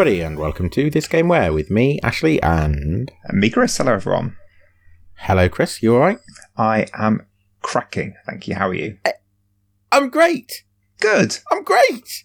[0.00, 3.12] Everybody, and welcome to This Game Where with me, Ashley, and.
[3.24, 3.76] And me, Chris.
[3.76, 4.34] Hello, everyone.
[5.16, 5.82] Hello, Chris.
[5.82, 6.16] You alright?
[6.56, 7.26] I am
[7.60, 8.14] cracking.
[8.24, 8.54] Thank you.
[8.54, 8.96] How are you?
[9.92, 10.64] I'm great!
[11.00, 11.36] Good.
[11.52, 12.24] I'm great!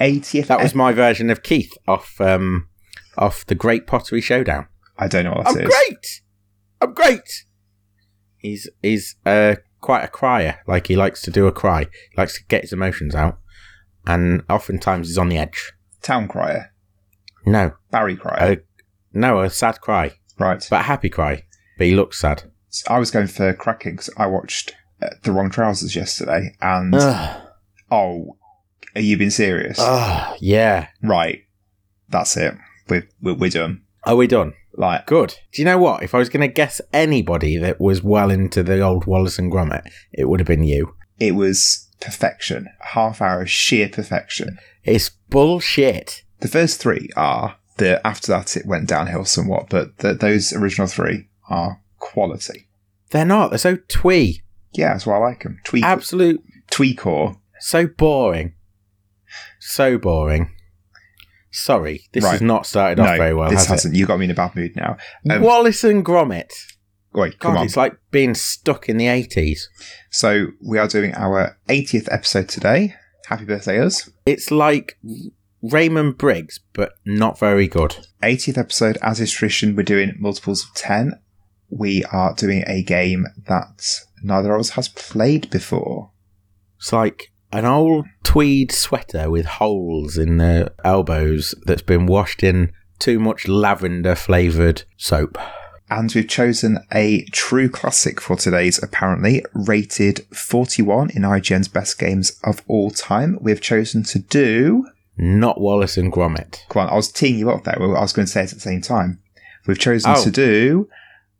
[0.00, 0.46] 80th.
[0.46, 2.70] That was my version of Keith off um,
[3.18, 4.68] off the Great Pottery Showdown.
[4.96, 5.68] I don't know what I'm that is.
[5.68, 6.22] great!
[6.80, 7.44] I'm great!
[8.38, 10.60] He's he's uh, quite a crier.
[10.66, 11.80] Like, he likes to do a cry.
[11.82, 13.40] He likes to get his emotions out.
[14.06, 15.74] And oftentimes he's on the edge.
[16.00, 16.70] Town crier.
[17.46, 17.72] No.
[17.90, 18.36] Barry cry.
[18.38, 18.56] Uh,
[19.12, 20.12] no, a sad cry.
[20.38, 20.66] right.
[20.70, 21.44] But a happy cry.
[21.78, 22.44] But he looks sad.
[22.68, 26.94] So I was going for cracking 'cause I watched uh, The Wrong Trousers yesterday, and
[26.94, 27.42] Ugh.
[27.90, 28.36] oh,
[28.94, 29.78] are you being serious?
[30.40, 30.88] Yeah.
[31.02, 31.40] right.
[32.08, 32.54] That's it.
[32.88, 33.82] We're, we're, we're done.
[34.04, 34.54] Are we done?
[34.76, 35.36] Like, Good.
[35.52, 36.02] Do you know what?
[36.02, 39.50] If I was going to guess anybody that was well into the old Wallace and
[39.52, 40.94] Gromit, it would have been you.
[41.18, 42.68] it was perfection.
[42.80, 44.58] Half hour of sheer perfection.
[44.82, 46.23] It's bullshit.
[46.40, 50.86] The first three are the after that it went downhill somewhat, but the, those original
[50.86, 52.68] three are quality.
[53.10, 53.50] They're not.
[53.50, 54.42] They're so twee.
[54.72, 55.60] Yeah, that's why I like them.
[55.64, 55.82] Twee.
[55.82, 56.42] Absolute.
[56.70, 57.38] tweakor.
[57.60, 58.54] So boring.
[59.60, 60.50] So boring.
[61.50, 62.32] Sorry, this Right.
[62.32, 63.94] has not started off no, very well, this has hasn't.
[63.94, 64.96] You got me in a bad mood now.
[65.30, 66.50] Um, Wallace and Gromit.
[67.12, 67.64] Wait, God, come on.
[67.66, 69.60] it's like being stuck in the 80s.
[70.10, 72.96] So we are doing our 80th episode today.
[73.28, 74.10] Happy birthday, us.
[74.26, 74.98] It's like
[75.70, 78.06] Raymond Briggs, but not very good.
[78.22, 81.18] 80th episode, as is tradition, we're doing multiples of 10.
[81.70, 83.82] We are doing a game that
[84.22, 86.10] neither of us has played before.
[86.76, 92.72] It's like an old tweed sweater with holes in the elbows that's been washed in
[92.98, 95.38] too much lavender flavoured soap.
[95.88, 102.38] And we've chosen a true classic for today's, apparently, rated 41 in IGN's best games
[102.42, 103.38] of all time.
[103.40, 104.86] We've chosen to do.
[105.16, 106.60] Not Wallace and Gromit.
[106.68, 107.80] Come on, I was teeing you up there.
[107.80, 109.20] I was going to say it at the same time.
[109.66, 110.22] We've chosen Oh.
[110.24, 110.88] to do.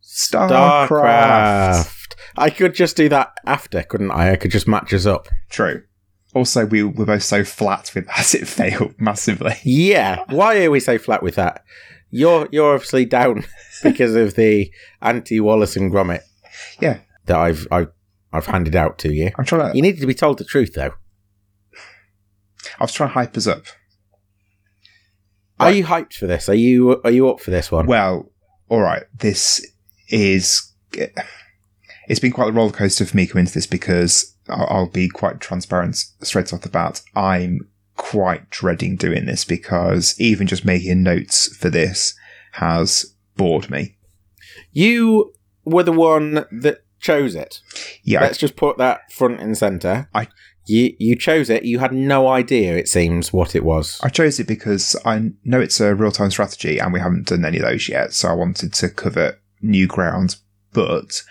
[0.03, 0.89] StarCraft.
[0.89, 2.15] StarCraft.
[2.37, 4.33] I could just do that after, couldn't I?
[4.33, 5.29] I could just match us up.
[5.51, 5.83] True.
[6.35, 9.55] Also, we were both so flat with as it failed massively.
[9.65, 10.25] Yeah.
[10.29, 11.65] Why are we so flat with that?
[12.11, 13.45] You're you're obviously down
[13.83, 14.71] because of the
[15.03, 16.21] anti Wallace and Gromit
[16.81, 17.91] Yeah, that I've I've
[18.33, 19.31] I've handed out to you.
[19.39, 19.77] I'm trying to.
[19.77, 20.93] You needed to be told the truth though.
[22.79, 23.65] I was trying to hype us up.
[25.61, 26.49] Are you hyped for this?
[26.49, 27.87] Are you are you up for this one?
[27.87, 28.31] Well,
[28.69, 29.05] all right.
[29.17, 29.65] This
[30.09, 30.73] is.
[32.07, 35.09] It's been quite a roller coaster for me coming into this because I'll, I'll be
[35.09, 37.01] quite transparent straight off the bat.
[37.15, 37.61] I'm
[37.97, 42.15] quite dreading doing this because even just making notes for this
[42.53, 43.97] has bored me.
[44.73, 45.33] You
[45.65, 47.61] were the one that chose it.
[48.03, 50.09] Yeah, Let's just put that front and center.
[50.13, 50.29] I-
[50.67, 51.65] you you chose it.
[51.65, 52.77] You had no idea.
[52.77, 54.01] It seems what it was.
[54.03, 57.45] I chose it because I know it's a real time strategy and we haven't done
[57.45, 58.13] any of those yet.
[58.13, 60.37] So I wanted to cover new ground,
[60.73, 61.23] but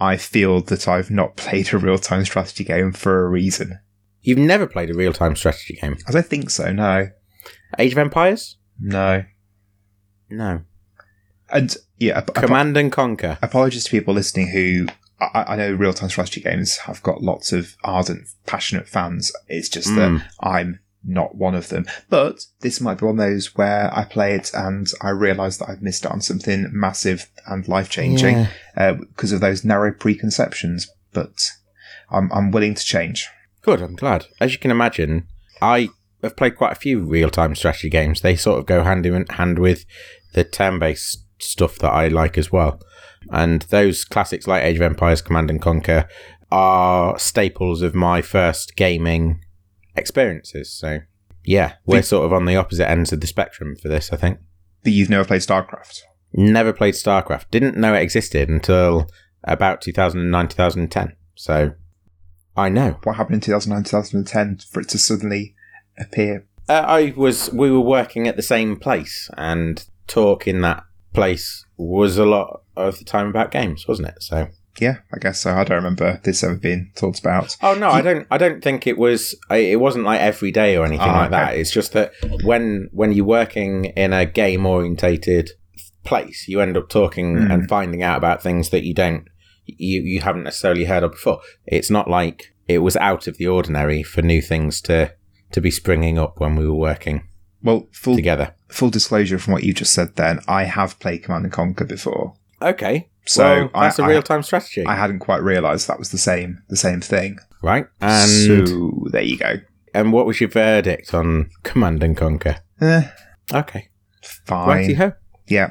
[0.00, 3.78] I feel that I've not played a real time strategy game for a reason.
[4.22, 5.96] You've never played a real time strategy game.
[6.06, 7.08] I don't think so, no.
[7.78, 8.56] Age of Empires?
[8.80, 9.24] No.
[10.30, 10.62] No.
[11.50, 13.38] And yeah, ap- ap- Command and Conquer.
[13.42, 14.86] apologies to people listening who
[15.20, 19.32] I, I know real time strategy games have got lots of ardent, passionate fans.
[19.48, 20.22] It's just that Mm.
[20.40, 21.86] I'm not one of them.
[22.10, 25.68] But this might be one of those where I play it and I realise that
[25.70, 28.46] I've missed out on something massive and life changing
[28.76, 28.92] Yeah.
[28.94, 30.88] because of those narrow preconceptions.
[31.12, 31.50] But
[32.10, 33.28] I'm, I'm willing to change.
[33.62, 33.80] Good.
[33.80, 34.26] I'm glad.
[34.40, 35.26] As you can imagine,
[35.62, 35.88] I
[36.22, 38.20] have played quite a few real time strategy games.
[38.20, 39.84] They sort of go hand in hand with
[40.34, 42.80] the turn based stuff that I like as well.
[43.30, 46.08] And those classics like Age of Empires, Command and Conquer
[46.50, 49.44] are staples of my first gaming
[49.96, 50.72] experiences.
[50.72, 51.00] So,
[51.44, 54.16] yeah, we're Think- sort of on the opposite ends of the spectrum for this, I
[54.16, 54.38] think.
[54.84, 56.02] But you've never played StarCraft.
[56.32, 57.46] Never played StarCraft.
[57.50, 59.10] Didn't know it existed until
[59.44, 61.14] about 2009, 2010.
[61.34, 61.72] So,
[62.56, 62.98] I know.
[63.04, 65.54] What happened in 2009, 2010 for it to suddenly
[65.98, 66.46] appear?
[66.68, 67.50] Uh, I was.
[67.52, 70.84] We were working at the same place, and talk in that
[71.14, 74.22] place was a lot of the time about games, wasn't it?
[74.22, 74.48] So.
[74.80, 75.50] Yeah, I guess so.
[75.54, 77.56] I don't remember this ever being talked about.
[77.62, 78.28] Oh no, I don't.
[78.30, 79.34] I don't think it was.
[79.50, 81.56] It wasn't like every day or anything Ah, like that.
[81.56, 82.12] It's just that
[82.44, 85.50] when when you're working in a game orientated
[86.04, 87.52] place, you end up talking Mm.
[87.52, 89.24] and finding out about things that you don't
[89.66, 91.40] you you haven't necessarily heard of before.
[91.66, 95.12] It's not like it was out of the ordinary for new things to
[95.50, 97.26] to be springing up when we were working
[97.64, 98.54] Well, full together.
[98.68, 102.34] full disclosure from what you just said then, I have played Command and Conquer before.
[102.60, 106.10] Okay, So well, that's a I- real time strategy, I hadn't quite realised that was
[106.10, 107.38] the same the same thing.
[107.62, 107.86] right?
[108.00, 109.56] And so there you go.
[109.94, 112.56] and what was your verdict on Command and Conquer?
[112.80, 113.08] Eh,
[113.54, 113.88] Okay.
[114.22, 114.68] Fine.
[114.68, 115.12] Righty ho.
[115.46, 115.70] Yeah.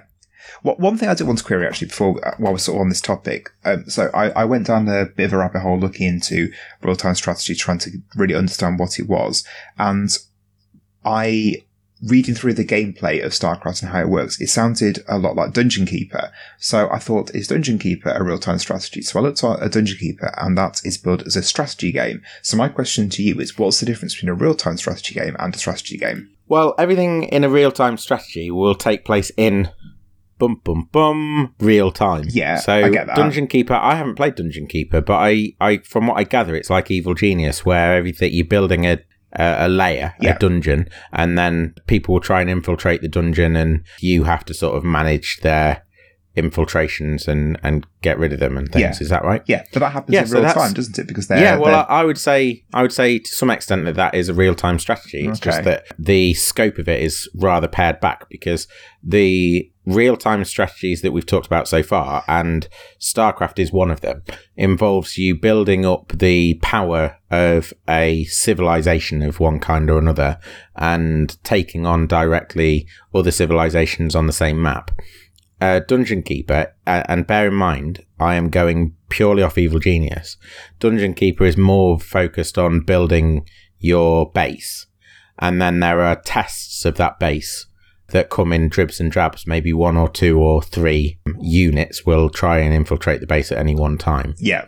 [0.63, 2.81] Well, one thing I did want to query actually before, uh, while we're sort of
[2.81, 3.49] on this topic.
[3.65, 6.51] Um, so I, I went down a bit of a rabbit hole looking into
[6.81, 9.43] real time strategy, trying to really understand what it was.
[9.77, 10.09] And
[11.05, 11.63] I,
[12.03, 15.53] reading through the gameplay of StarCraft and how it works, it sounded a lot like
[15.53, 16.31] Dungeon Keeper.
[16.59, 19.01] So I thought, is Dungeon Keeper a real time strategy?
[19.01, 22.21] So I looked at a Dungeon Keeper and that is built as a strategy game.
[22.41, 25.35] So my question to you is, what's the difference between a real time strategy game
[25.39, 26.29] and a strategy game?
[26.47, 29.69] Well, everything in a real time strategy will take place in
[30.39, 32.25] bum bum bum real time.
[32.29, 33.15] Yeah, So I get that.
[33.15, 36.69] Dungeon Keeper, I haven't played Dungeon Keeper, but I, I from what I gather, it's
[36.69, 38.99] like Evil Genius, where everything you're building a
[39.33, 40.35] a, a layer, Yeah.
[40.35, 44.53] a dungeon, and then people will try and infiltrate the dungeon, and you have to
[44.53, 45.83] sort of manage their
[46.35, 48.81] infiltrations and and get rid of them and things.
[48.99, 49.03] Yeah.
[49.03, 49.41] Is that right?
[49.47, 51.07] Yeah, but that happens Yeah, in so real time, doesn't it?
[51.07, 53.85] Because they're, yeah, well, they're- I, I would say I would say to some extent
[53.85, 55.27] that that is a real time strategy.
[55.27, 58.67] It's just that the scope of it is rather pared back because
[59.03, 62.67] the real time strategies that we've talked about so far, and
[62.99, 64.21] StarCraft is one of them,
[64.55, 70.37] involves you building up the power of a civilization of one kind or another
[70.75, 74.91] and taking on directly other civilizations on the same map
[75.59, 80.37] uh, Dungeon Keeper, uh, and bear in mind, I am going purely off Evil Genius.
[80.79, 83.47] Dungeon Keeper is more focused on building
[83.79, 84.85] your base,
[85.39, 87.65] and then there are tests of that base
[88.09, 89.45] that come in dribs and drabs.
[89.45, 93.75] Maybe one or two or three units will try and infiltrate the base at any
[93.75, 94.35] one time.
[94.39, 94.65] yeah,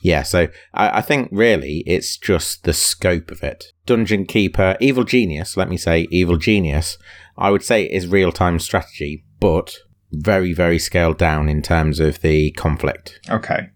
[0.00, 3.72] Yeah, so I, I think really it's just the scope of it.
[3.86, 6.98] Dungeon Keeper, Evil Genius, let me say, Evil Genius,
[7.36, 9.74] I would say is real time strategy, but
[10.12, 13.20] very, very scaled down in terms of the conflict.
[13.28, 13.70] okay.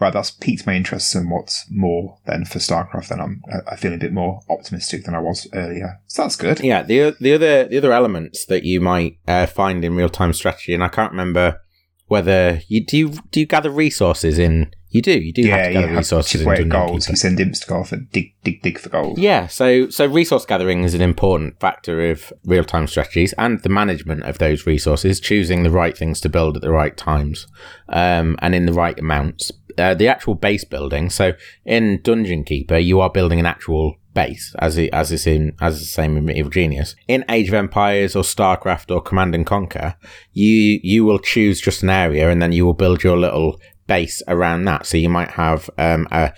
[0.00, 3.08] Right, that's piqued my interest somewhat more than for StarCraft.
[3.08, 6.00] Then I'm I feel a bit more optimistic than I was earlier.
[6.08, 6.60] So that's good.
[6.60, 10.32] Yeah, the the other the other elements that you might uh, find in real time
[10.32, 11.60] strategy, and I can't remember
[12.06, 14.72] whether you do you, do you gather resources in.
[14.90, 17.08] You do, you do have Yeah, to gather have resources chip away at gold.
[17.08, 19.18] You send imps to go off and dig, dig, dig for gold.
[19.18, 23.68] Yeah, so so resource gathering is an important factor of real time strategies and the
[23.68, 27.48] management of those resources, choosing the right things to build at the right times
[27.88, 29.50] um, and in the right amounts.
[29.78, 31.10] Uh, the actual base building.
[31.10, 31.32] So
[31.64, 35.80] in Dungeon Keeper, you are building an actual base, as it, as is in as
[35.80, 36.94] the same in Medieval Genius.
[37.08, 39.96] In Age of Empires or StarCraft or Command and Conquer,
[40.32, 44.22] you you will choose just an area and then you will build your little base
[44.28, 44.86] around that.
[44.86, 46.32] So you might have um, a,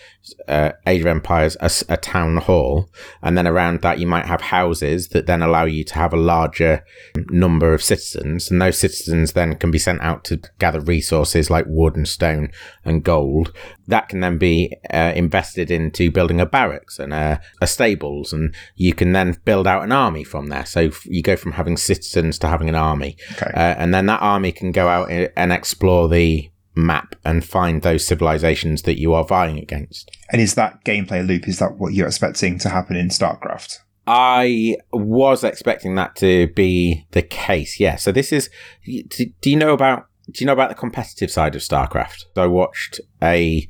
[0.49, 2.91] a Age of Empires, a town hall,
[3.23, 6.19] and then around that you might have houses that then allow you to have a
[6.19, 6.85] larger
[7.31, 11.65] number of citizens, and those citizens then can be sent out to gather resources like
[11.69, 12.51] wood and stone
[12.85, 13.53] and gold.
[13.87, 18.55] That can then be uh, invested into building a barracks and a, a stables, and
[18.75, 20.67] you can then build out an army from there.
[20.67, 23.17] So you go from having citizens to having an army.
[23.33, 23.53] Okay.
[23.55, 28.07] Uh, and then that army can go out and explore the map and find those
[28.07, 30.11] civilizations that you are vying against.
[30.31, 31.49] and is that gameplay loop?
[31.49, 33.79] Is that what you're expecting to happen in StarCraft?
[34.07, 37.81] I was expecting that to be the case.
[37.81, 37.97] Yeah.
[37.97, 38.49] So this is.
[38.85, 40.07] Do, do you know about?
[40.31, 42.25] Do you know about the competitive side of StarCraft?
[42.37, 43.67] I watched a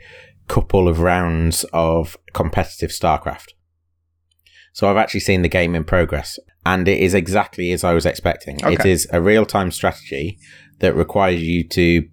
[0.48, 3.48] couple of rounds of competitive StarCraft.
[4.72, 8.04] So I've actually seen the game in progress, and it is exactly as I was
[8.04, 8.56] expecting.
[8.60, 8.90] It Okay.
[8.90, 10.38] is a real-time strategy
[10.80, 12.06] that requires you to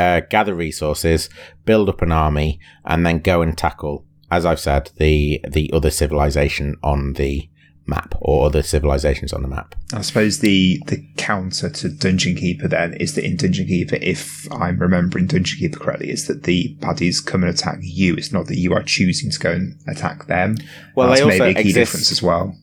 [0.00, 1.28] uh, gather resources,
[1.64, 5.90] build up an army, and then go and tackle, as I've said, the the other
[5.90, 7.48] civilization on the
[7.86, 9.74] map or other civilizations on the map.
[9.92, 14.50] I suppose the the counter to Dungeon Keeper then is that in Dungeon Keeper, if
[14.52, 18.14] I'm remembering Dungeon Keeper correctly, is that the baddies come and attack you.
[18.14, 20.56] It's not that you are choosing to go and attack them.
[20.94, 22.56] Well, that's they also maybe a key exist- difference as well.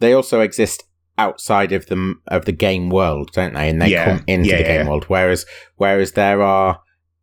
[0.00, 0.84] They also exist
[1.18, 3.68] outside of the of the game world, don't they?
[3.68, 4.04] And they Yeah.
[4.04, 5.04] come into Yeah, the game world.
[5.08, 5.44] Whereas
[5.76, 6.80] whereas there are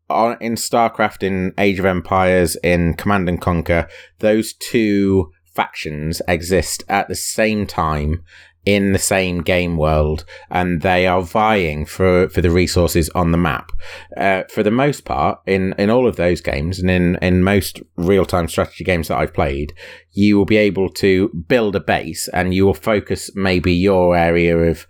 [0.09, 3.87] on in StarCraft, in Age of Empires, in Command and Conquer,
[4.19, 8.21] those two factions exist at the same time
[8.65, 13.38] in the same game world, and they are vying for for the resources on the
[13.38, 13.72] map.
[14.17, 17.81] Uh, for the most part, in in all of those games, and in in most
[17.95, 19.74] real time strategy games that I've played,
[20.12, 24.57] you will be able to build a base, and you will focus maybe your area
[24.57, 24.88] of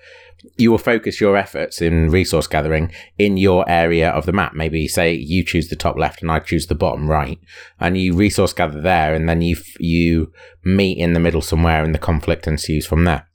[0.58, 4.54] you will focus your efforts in resource gathering in your area of the map.
[4.54, 7.40] Maybe say you choose the top left and I choose the bottom right,
[7.80, 10.32] and you resource gather there, and then you you
[10.64, 13.28] meet in the middle somewhere, and the conflict ensues from there.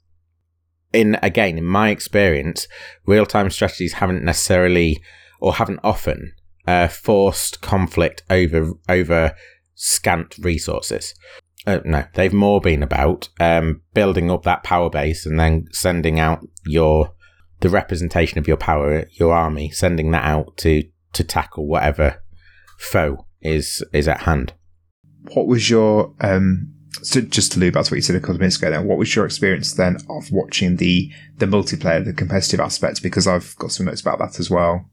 [0.93, 2.67] In again, in my experience,
[3.07, 5.03] real time strategies haven't necessarily
[5.41, 6.33] or haven't often
[6.67, 9.35] uh, forced conflict over over
[9.75, 11.15] scant resources.
[11.67, 16.19] Uh, no, they've more been about um, building up that power base and then sending
[16.19, 17.13] out your
[17.61, 22.23] the representation of your power, your army, sending that out to to tackle whatever
[22.79, 24.55] foe is is at hand.
[25.35, 26.75] What was your um?
[27.03, 28.87] So just to loop back to what you said a couple of minutes ago, then
[28.87, 33.03] what was your experience then of watching the the multiplayer, the competitive aspect?
[33.03, 34.87] Because I've got some notes about that as well.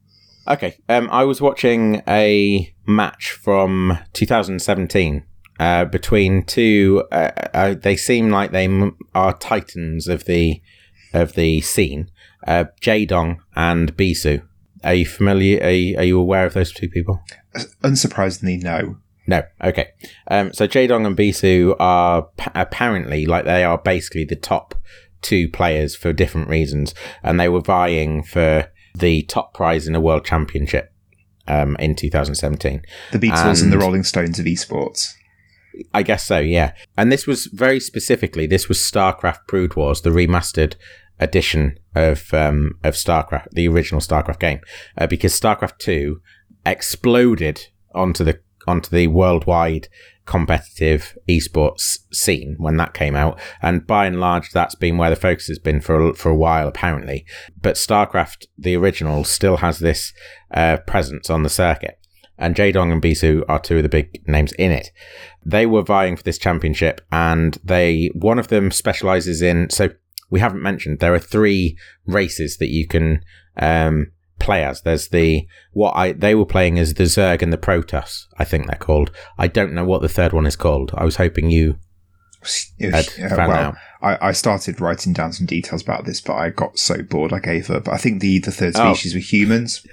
[0.46, 5.24] Okay, um, I was watching a match from 2017
[5.60, 7.04] uh, between two.
[7.12, 10.62] Uh, uh, they seem like they m- are titans of the
[11.12, 12.10] of the scene.
[12.46, 14.42] Uh, Jaedong and Bisu.
[14.84, 15.62] Are you familiar?
[15.62, 17.22] Are you, are you aware of those two people?
[17.82, 18.98] Unsurprisingly, no.
[19.28, 19.42] No.
[19.62, 19.90] Okay.
[20.28, 24.74] Um, so Jaedong and Bisu are p- apparently like they are basically the top
[25.20, 30.00] two players for different reasons, and they were vying for the top prize in a
[30.00, 30.92] world championship
[31.46, 32.82] um, in 2017.
[33.12, 35.12] The Beatles and, and the Rolling Stones of esports.
[35.92, 36.72] I guess so, yeah.
[36.96, 40.74] And this was very specifically, this was StarCraft Brood Wars, the remastered
[41.20, 44.60] edition of um, of StarCraft, the original StarCraft game,
[44.96, 46.22] uh, because StarCraft Two
[46.64, 49.88] exploded onto the onto the worldwide
[50.26, 55.16] competitive esports scene when that came out, and by and large, that's been where the
[55.16, 57.24] focus has been for for a while, apparently.
[57.60, 60.12] But StarCraft, the original, still has this
[60.52, 61.98] uh, presence on the circuit.
[62.40, 64.92] And Jaedong and Bisu are two of the big names in it.
[65.44, 69.90] They were vying for this championship, and they one of them specializes in so
[70.30, 73.22] we haven't mentioned there are three races that you can
[73.56, 74.82] um, play as.
[74.82, 78.26] There's the what I they were playing as the Zerg and the Protoss.
[78.38, 79.10] I think they're called.
[79.36, 80.92] I don't know what the third one is called.
[80.94, 81.78] I was hoping you
[82.80, 83.76] had found well, out.
[84.00, 87.40] I, I started writing down some details about this, but I got so bored I
[87.40, 87.88] gave up.
[87.88, 88.94] I think the the third oh.
[88.94, 89.16] species oh.
[89.16, 89.84] were humans.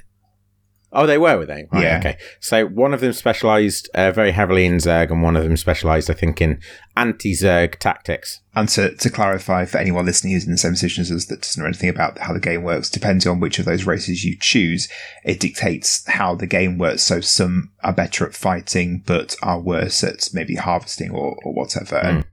[0.98, 1.68] Oh, they were, were they?
[1.74, 1.98] Right, yeah.
[2.00, 2.18] Okay.
[2.40, 6.10] So one of them specialised uh, very heavily in Zerg, and one of them specialised,
[6.10, 6.62] I think, in
[6.96, 8.40] anti-Zerg tactics.
[8.56, 11.42] And to, to clarify for anyone listening who's in the same position as us that
[11.42, 14.38] doesn't know anything about how the game works, depending on which of those races you
[14.40, 14.88] choose,
[15.25, 17.04] it dictates how the game works.
[17.04, 21.98] So some are better at fighting, but are worse at maybe harvesting or, or whatever.
[21.98, 22.24] Mm.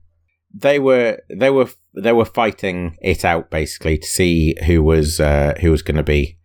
[0.55, 5.55] They were they were they were fighting it out basically to see who was uh,
[5.59, 6.37] who was going to be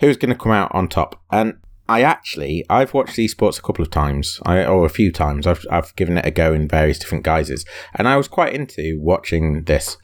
[0.00, 1.20] who's going to come out on top.
[1.30, 5.46] And I actually, I've watched esports a couple of times, I, or a few times.
[5.46, 8.98] I've, I've given it a go in various different guises, and I was quite into
[9.00, 9.96] watching this.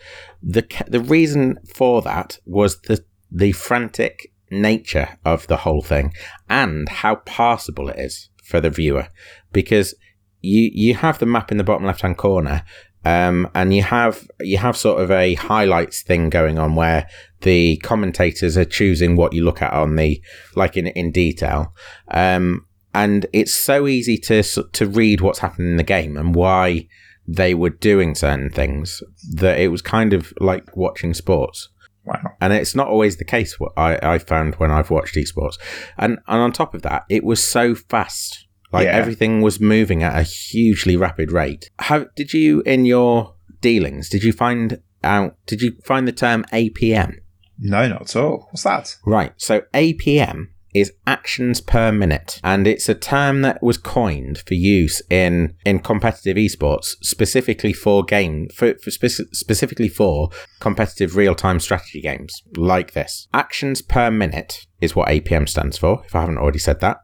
[0.42, 6.12] the The reason for that was the the frantic nature of the whole thing,
[6.48, 9.08] and how passable it is for the viewer,
[9.52, 9.94] because
[10.40, 12.62] you you have the map in the bottom left hand corner,
[13.04, 17.08] um, and you have you have sort of a highlights thing going on where
[17.40, 20.22] the commentators are choosing what you look at on the
[20.54, 21.74] like in in detail.
[22.08, 26.86] Um, and it's so easy to to read what's happening in the game and why
[27.26, 31.68] they were doing certain things that it was kind of like watching sports.
[32.04, 32.20] Wow.
[32.40, 35.54] And it's not always the case what I, I found when I've watched esports.
[35.98, 38.96] And and on top of that, it was so fast like yeah.
[38.96, 41.70] everything was moving at a hugely rapid rate.
[41.78, 44.08] How did you in your dealings?
[44.08, 45.36] Did you find out?
[45.46, 47.16] Did you find the term APM?
[47.58, 48.48] No, not at all.
[48.50, 48.96] What's that?
[49.04, 49.32] Right.
[49.36, 55.02] So APM is actions per minute, and it's a term that was coined for use
[55.10, 61.60] in in competitive esports, specifically for game for, for speci- specifically for competitive real time
[61.60, 63.28] strategy games like this.
[63.34, 66.02] Actions per minute is what APM stands for.
[66.06, 66.98] If I haven't already said that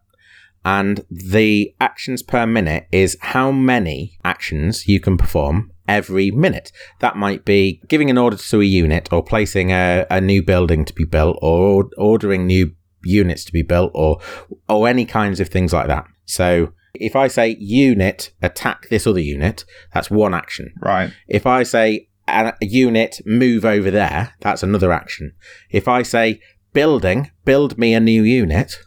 [0.64, 6.70] and the actions per minute is how many actions you can perform every minute.
[7.00, 10.84] That might be giving an order to a unit or placing a, a new building
[10.84, 12.72] to be built or ordering new
[13.04, 14.20] units to be built or
[14.68, 16.04] or any kinds of things like that.
[16.26, 20.72] So if I say unit attack this other unit, that's one action.
[20.80, 21.12] Right.
[21.26, 25.32] If I say a unit move over there, that's another action.
[25.70, 26.40] If I say
[26.72, 28.78] building build me a new unit,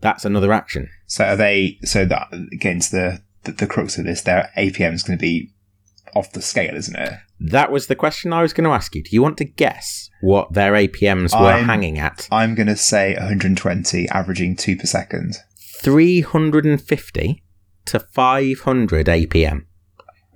[0.00, 0.88] that's another action.
[1.10, 1.78] So are they?
[1.82, 5.52] So that against the the, the crux of this, their APM is going to be
[6.14, 7.14] off the scale, isn't it?
[7.40, 9.02] That was the question I was going to ask you.
[9.02, 12.28] Do you want to guess what their APMs were I'm, hanging at?
[12.30, 15.36] I'm going to say 120, averaging two per second.
[15.82, 17.42] 350
[17.86, 19.64] to 500 APM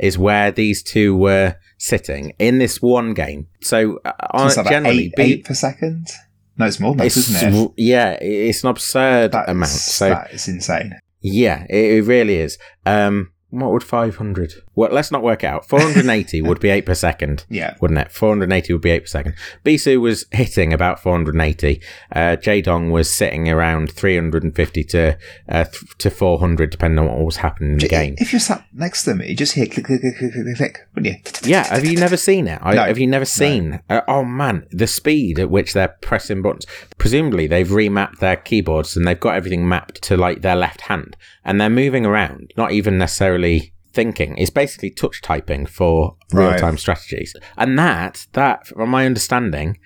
[0.01, 3.47] is where these two were sitting in this one game.
[3.63, 6.09] So, uh, so generally, eight, be- eight per second.
[6.57, 7.71] No, it's more than that, isn't it?
[7.77, 9.71] Yeah, it's an absurd that amount.
[9.71, 10.95] Is, so that is insane.
[11.21, 12.59] Yeah, it, it really is.
[12.87, 15.69] Um, what would 500 Well, let's not work out.
[15.69, 17.75] 480 would be 8 per second, Yeah.
[17.81, 18.11] wouldn't it?
[18.13, 19.35] 480 would be 8 per second.
[19.65, 21.81] Bisu was hitting about 480.
[22.11, 27.37] Uh, Jaedong was sitting around 350 to uh, th- to 400, depending on what was
[27.37, 28.15] happening in the game.
[28.19, 30.79] If you're sat next to them, you just hear click, click, click, click, click, click,
[30.95, 31.21] wouldn't you?
[31.55, 32.59] Yeah, have you never seen it?
[32.63, 32.85] I, No.
[32.85, 33.81] have you never seen?
[33.91, 36.65] Uh, oh man, the speed at which they're pressing buttons.
[36.99, 41.17] Presumably, they've remapped their keyboards and they've got everything mapped to like their left hand,
[41.45, 44.37] and they're moving around, not even necessarily thinking.
[44.37, 46.51] It's basically touch typing for Right.
[46.51, 49.79] real time strategies, and that that, from my understanding,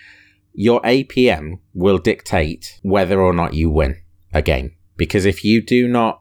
[0.54, 3.96] your APM will dictate whether or not you win
[4.32, 4.72] a game.
[4.96, 6.18] Because if you do not,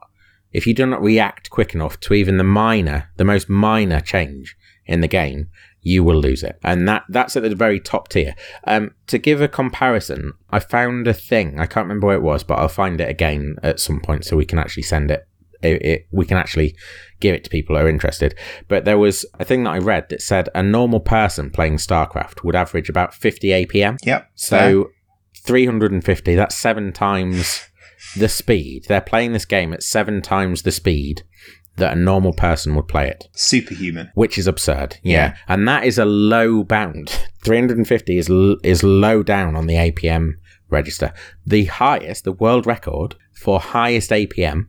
[0.52, 4.56] if you do not react quick enough to even the minor, the most minor change
[4.86, 5.48] in the game,
[5.82, 6.58] you will lose it.
[6.62, 8.34] And that that's at the very top tier.
[8.64, 11.58] Um, to give a comparison, I found a thing.
[11.58, 14.36] I can't remember where it was, but I'll find it again at some point so
[14.36, 15.26] we can actually send it.
[15.62, 16.76] It, it, we can actually
[17.20, 18.34] give it to people who are interested.
[18.68, 22.44] But there was a thing that I read that said a normal person playing StarCraft
[22.44, 23.98] would average about 50 APM.
[24.04, 24.30] Yep.
[24.34, 24.90] So
[25.44, 27.62] 350, that's seven times
[28.16, 28.84] the speed.
[28.88, 31.22] They're playing this game at seven times the speed
[31.76, 34.10] that a normal person would play it, superhuman.
[34.14, 34.98] which is absurd.
[35.02, 35.12] Yeah.
[35.12, 35.36] Yeah.
[35.46, 37.08] And that is a low bound.
[37.44, 40.32] 350 is, l- is low down on the APM
[40.68, 41.12] register.
[41.46, 44.66] The highest, the world record for highest APM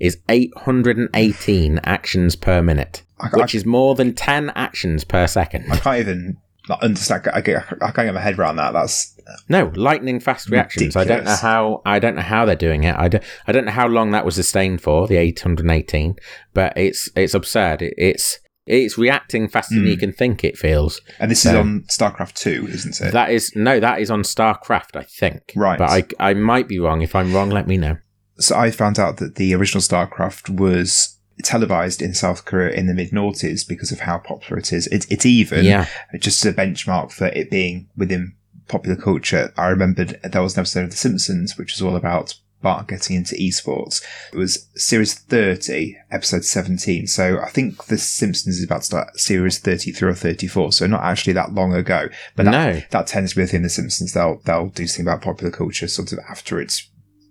[0.00, 5.66] is 818 actions per minute, I, which is more than 10 actions per second.
[5.70, 6.36] I, I can't even
[6.68, 7.28] like, understand.
[7.32, 8.72] I, get, I can't get my head around that.
[8.72, 9.16] That's
[9.48, 10.96] No, lightning fast reactions.
[10.96, 11.82] I don't know how.
[11.84, 12.96] I don't know how they're doing it.
[12.96, 16.16] I don't, I don't know how long that was sustained for the 818,
[16.54, 17.82] but it's it's absurd.
[17.82, 20.00] It, it's it's reacting faster than you hmm.
[20.00, 20.44] can think.
[20.44, 21.00] It feels.
[21.18, 23.12] and this is on StarCraft Two, isn't it?
[23.12, 25.52] That is no, that is on StarCraft, I think.
[25.56, 25.78] Right.
[25.78, 27.02] but I I might be wrong.
[27.02, 27.98] If I'm wrong, let me know.
[28.40, 32.94] So I found out that the original StarCraft was televised in South Korea in the
[32.94, 34.86] mid noughties because of how popular it is.
[34.88, 35.86] It, it's even Yeah,
[36.18, 38.34] just a benchmark for it being within
[38.68, 39.52] popular culture.
[39.56, 43.16] I remembered there was an episode of The Simpsons which was all about Bart getting
[43.16, 44.02] into esports.
[44.34, 47.06] It was series 30, episode 17.
[47.06, 50.72] So I think The Simpsons is about to start series 33 or 34.
[50.72, 52.08] So not actually that long ago.
[52.36, 52.82] But that, No.
[52.90, 54.12] that tends to be within The Simpsons.
[54.12, 56.89] They'll, they'll do something about popular culture sort of after it's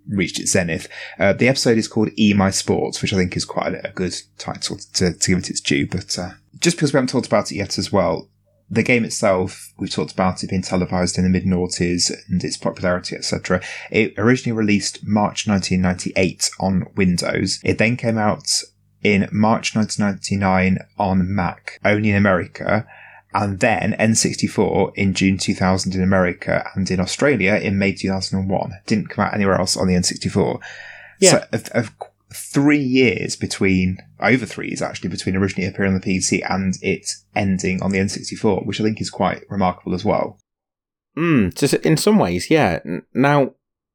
[0.09, 0.87] reached its zenith.
[1.17, 3.91] Uh, the episode is called E My Sports, which I think is quite a, a
[3.91, 5.87] good title to, to give it its due.
[5.87, 8.29] But uh, just because we haven't talked about it yet as well,
[8.69, 12.57] the game itself, we've talked about it being televised in the mid noughties and its
[12.57, 13.61] popularity, etc.
[13.89, 17.59] It originally released March 1998 on Windows.
[17.63, 18.61] It then came out
[19.01, 22.85] in March 1999 on Mac, only in America.
[23.33, 28.71] And then N64 in June 2000 in America and in Australia in May 2001.
[28.87, 30.59] Didn't come out anywhere else on the N64.
[31.19, 31.31] Yeah.
[31.31, 31.91] So of, of
[32.33, 37.07] three years between, over three years actually, between originally appearing on the PC and it
[37.35, 40.39] ending on the N64, which I think is quite remarkable as well.
[41.17, 42.79] Mm, just in some ways, yeah.
[43.13, 43.53] Now,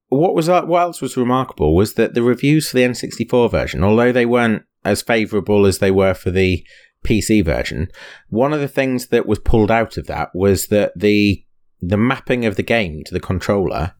[0.09, 0.49] what was?
[0.49, 4.65] What else was remarkable was that the reviews for the N64 version, although they weren't
[4.85, 6.65] as favourable as they were for the
[7.05, 7.89] PC version,
[8.29, 11.45] one of the things that was pulled out of that was that the
[11.81, 13.93] the mapping of the game to the controller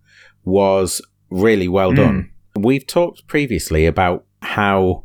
[0.45, 1.97] was really well Mm.
[1.97, 2.31] done.
[2.57, 5.05] We've talked previously about how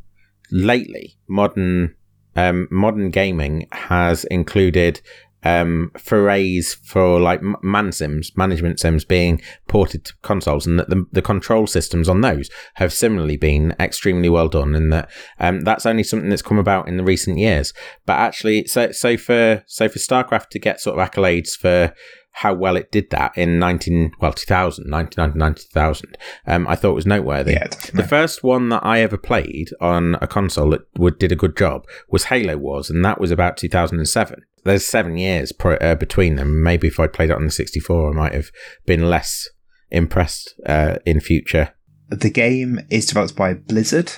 [0.52, 1.96] lately modern
[2.36, 5.02] um, modern gaming has included
[5.44, 11.06] um, forays for like man sims, management sims being ported to consoles, and that the,
[11.12, 15.86] the control systems on those have similarly been extremely well done, and that um, that's
[15.86, 17.74] only something that's come about in the recent years.
[18.06, 21.94] But actually, so so for so for StarCraft to get sort of accolades for
[22.32, 27.06] how well it did that in 19 well 2000 1999 2000 um, i thought was
[27.06, 31.32] noteworthy Yeah, the first one that I ever played on a console that would, did
[31.32, 34.42] a good job was Halo Wars, and that was about 2007.
[34.70, 36.62] There's seven years pro, uh, between them.
[36.62, 38.52] Maybe if I'd played it on the 64, I might have
[38.86, 39.50] been less
[39.90, 41.74] impressed uh, in future.
[42.10, 44.12] The game is developed by Blizzard.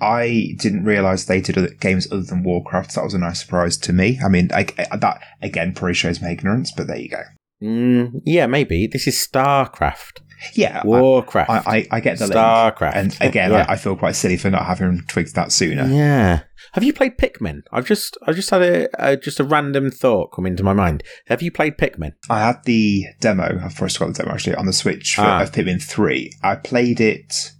[0.00, 2.94] I didn't realize they did other games other than Warcraft.
[2.94, 4.20] That was a nice surprise to me.
[4.24, 7.22] I mean, I, I- that again probably shows my ignorance, but there you go.
[7.62, 10.20] Mm, yeah, maybe this is StarCraft,
[10.54, 12.36] Yeah, I, Warcraft, I, I, I get the link.
[12.36, 13.66] StarCraft, And again, yeah.
[13.68, 15.84] I, I feel quite silly for not having twigged that sooner.
[15.86, 16.40] yeah.
[16.74, 17.60] Have you played Pikmin?
[17.70, 21.02] I've just, I just had a, a just a random thought come into my mind.
[21.26, 22.12] Have you played Pikmin?
[22.30, 23.60] I had the demo.
[23.62, 25.42] I've first got the demo actually on the Switch for, Ah.
[25.42, 26.32] of Pikmin Three.
[26.42, 27.52] I played it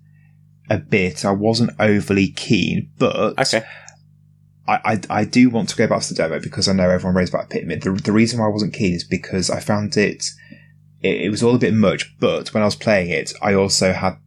[0.70, 1.24] a bit.
[1.26, 3.64] I wasn't overly keen, but Okay.
[4.68, 7.16] I, I, I do want to go back to the demo because I know everyone
[7.16, 7.82] raves about Pikmin.
[7.82, 10.24] The, the reason why I wasn't keen is because I found it,
[11.02, 13.92] it, it was all a bit much, but when I was playing it, I also
[13.92, 14.18] had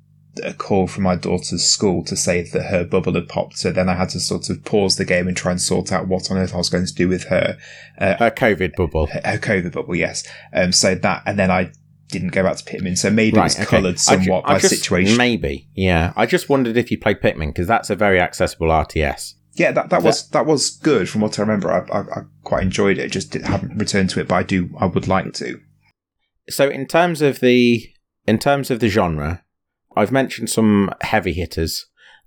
[0.43, 3.57] a call from my daughter's school to say that her bubble had popped.
[3.57, 6.07] So then I had to sort of pause the game and try and sort out
[6.07, 7.57] what on earth I was going to do with her.
[7.97, 9.07] Uh, a COVID bubble.
[9.23, 10.27] A COVID bubble, yes.
[10.53, 11.71] Um, so that, and then I
[12.09, 13.65] didn't go back to Pikmin, so maybe right, it was okay.
[13.65, 15.17] coloured somewhat ju- by just, situation.
[15.17, 16.13] Maybe, yeah.
[16.15, 19.35] I just wondered if you played Pikmin because that's a very accessible RTS.
[19.53, 21.71] Yeah, that, that was that was good from what I remember.
[21.71, 23.09] I, I, I quite enjoyed it.
[23.09, 24.69] Just haven't returned to it, but I do.
[24.77, 25.61] I would like to.
[26.49, 27.87] So in terms of the
[28.27, 29.43] in terms of the genre,
[29.95, 31.85] I've mentioned some heavy hitters.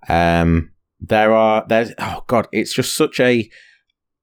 [0.08, 3.48] Um, there are there's oh god, it's just such a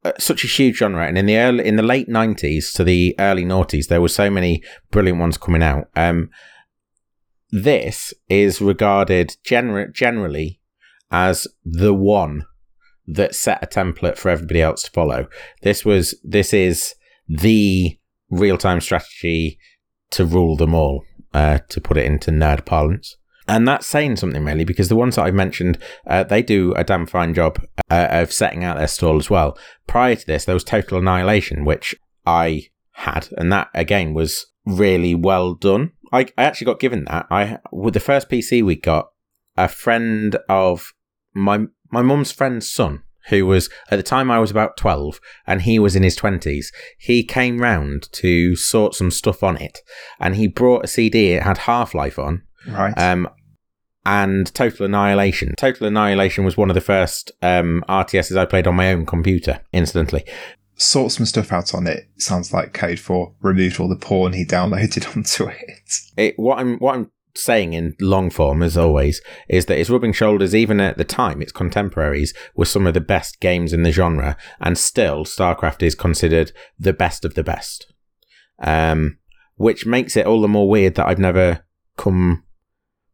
[0.03, 3.15] uh, such a huge genre, and in the early in the late nineties to the
[3.19, 5.89] early noughties, there were so many brilliant ones coming out.
[5.95, 6.29] Um,
[7.51, 10.59] this is regarded gener- generally
[11.11, 12.45] as the one
[13.07, 15.27] that set a template for everybody else to follow.
[15.61, 16.95] This was this is
[17.27, 17.97] the
[18.29, 19.59] real time strategy
[20.15, 23.17] to rule them all, uh, to put it into nerd parlance.
[23.47, 26.83] And that's saying something really, because the ones that I've mentioned, uh, they do a
[26.83, 29.57] damn fine job uh, of setting out their stall as well.
[29.87, 35.13] Prior to this, there was Total Annihilation, which I had, and that again was really
[35.13, 35.91] well done.
[36.11, 37.27] I, I actually got given that.
[37.29, 39.09] I with the first PC we got,
[39.57, 40.93] a friend of
[41.33, 45.61] my my mum's friend's son who was at the time I was about 12 and
[45.61, 46.67] he was in his 20s.
[46.97, 49.79] He came round to sort some stuff on it
[50.19, 51.33] and he brought a CD.
[51.33, 52.43] It had Half Life on.
[52.67, 52.93] Right.
[52.97, 53.29] Um,
[54.05, 55.55] and Total Annihilation.
[55.57, 59.61] Total Annihilation was one of the first um, RTSs I played on my own computer,
[59.73, 60.23] incidentally.
[60.77, 64.45] Sort some stuff out on it sounds like code for removed all the porn he
[64.45, 65.93] downloaded onto it.
[66.17, 70.13] It what I'm what I'm saying in long form, as always, is that it's rubbing
[70.13, 73.91] shoulders, even at the time, its contemporaries were some of the best games in the
[73.91, 77.91] genre, and still StarCraft is considered the best of the best.
[78.59, 79.19] Um,
[79.55, 81.65] which makes it all the more weird that I've never
[81.97, 82.43] come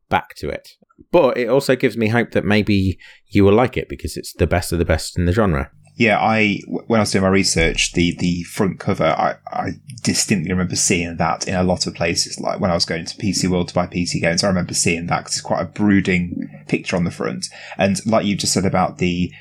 [0.10, 0.70] back to it.
[1.12, 4.48] But it also gives me hope that maybe you will like it because it's the
[4.48, 7.92] best of the best in the genre yeah, I when I was doing my research,
[7.92, 12.40] the the front cover, I, I distinctly remember seeing that in a lot of places.
[12.40, 15.06] Like when I was going to PC World to buy PC games, I remember seeing
[15.08, 17.46] that because it's quite a brooding picture on the front.
[17.78, 19.32] And like you just said about the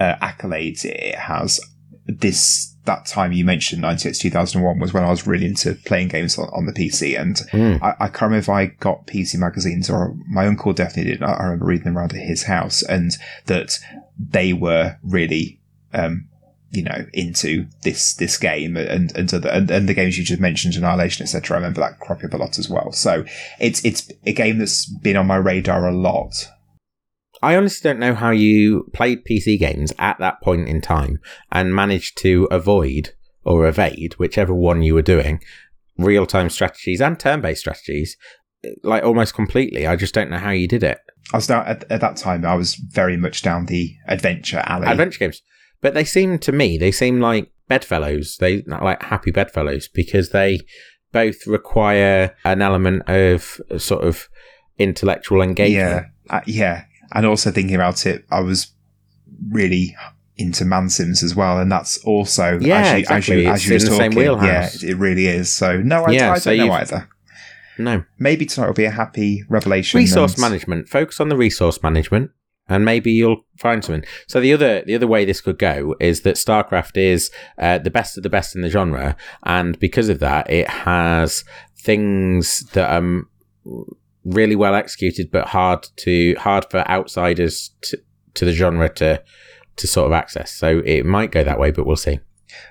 [0.00, 1.60] uh, accolades it has,
[2.06, 6.36] this that time you mentioned 98 2001 was when I was really into playing games
[6.36, 7.20] on, on the PC.
[7.20, 7.80] And mm.
[7.80, 11.22] I, I, can't remember if I got PC magazines or my uncle definitely did.
[11.22, 13.12] I remember reading them around at his house and
[13.46, 13.78] that
[14.18, 15.59] they were really
[15.92, 16.28] um,
[16.70, 20.40] you know, into this this game and and, the, and, and the games you just
[20.40, 21.56] mentioned, Annihilation, etc.
[21.56, 22.92] I remember that cropping up a lot as well.
[22.92, 23.24] So
[23.58, 26.48] it's it's a game that's been on my radar a lot.
[27.42, 31.18] I honestly don't know how you played PC games at that point in time
[31.50, 35.40] and managed to avoid or evade whichever one you were doing
[35.96, 38.16] real time strategies and turn based strategies
[38.82, 39.86] like almost completely.
[39.86, 40.98] I just don't know how you did it.
[41.32, 42.44] I was down at, at that time.
[42.44, 44.86] I was very much down the adventure alley.
[44.86, 45.42] Adventure games.
[45.80, 48.36] But they seem to me, they seem like bedfellows.
[48.38, 50.60] They like happy bedfellows because they
[51.12, 54.28] both require an element of sort of
[54.78, 56.06] intellectual engagement.
[56.26, 56.84] Yeah, uh, yeah.
[57.12, 58.72] And also thinking about it, I was
[59.50, 59.96] really
[60.36, 63.46] into Man Sims as well, and that's also yeah, as you, exactly.
[63.46, 65.54] As you, as you talking, yeah, it really is.
[65.54, 67.08] So no, I, yeah, I, I so don't know either.
[67.78, 69.98] No, maybe tonight will be a happy revelation.
[69.98, 70.42] Resource and...
[70.42, 70.88] management.
[70.88, 72.30] Focus on the resource management
[72.70, 74.04] and maybe you'll find something.
[74.26, 77.90] So the other the other way this could go is that StarCraft is uh, the
[77.90, 81.44] best of the best in the genre, and because of that, it has
[81.76, 83.22] things that are
[84.24, 87.98] really well executed, but hard to hard for outsiders to,
[88.34, 89.22] to the genre to
[89.76, 90.52] to sort of access.
[90.52, 92.20] So it might go that way, but we'll see.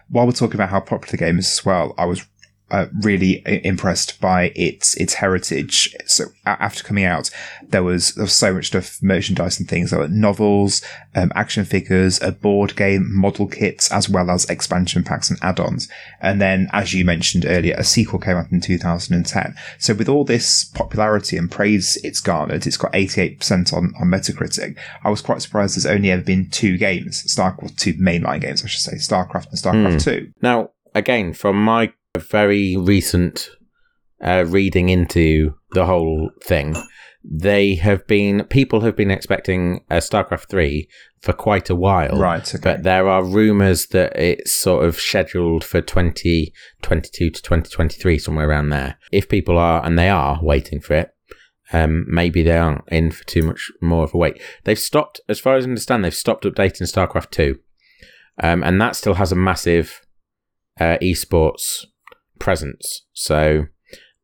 [0.10, 2.26] While we're talking about how popular the game is as well, I was
[2.72, 5.96] uh, really impressed by its its heritage.
[6.06, 7.30] So after coming out,
[7.68, 9.92] there was there was so much stuff, merchandise and things.
[9.92, 10.82] There were novels,
[11.16, 15.90] um, action figures, a board game, model kits, as well as expansion packs and add-ons.
[16.22, 19.56] And then, as you mentioned earlier, a sequel came out in 2010.
[19.78, 24.78] So with all this popularity and praise it's garnered, it's got 88% on on Metacritic.
[25.04, 28.68] I was quite surprised there's only ever been two games, StarCraft, two mainline games, I
[28.68, 30.04] should say, StarCraft and StarCraft mm.
[30.04, 30.32] 2.
[30.42, 33.50] Now, again, from my a very recent
[34.24, 36.76] uh, reading into the whole thing,
[37.24, 40.88] they have been people have been expecting a StarCraft three
[41.22, 42.56] for quite a while, right?
[42.56, 42.62] Okay.
[42.62, 47.70] But there are rumors that it's sort of scheduled for twenty twenty two to twenty
[47.70, 48.98] twenty three, somewhere around there.
[49.12, 51.14] If people are and they are waiting for it,
[51.74, 54.42] um, maybe they aren't in for too much more of a wait.
[54.64, 57.60] They've stopped, as far as I understand, they've stopped updating StarCraft two,
[58.42, 60.02] um, and that still has a massive
[60.80, 61.86] uh, esports
[62.40, 63.06] presence.
[63.14, 63.66] So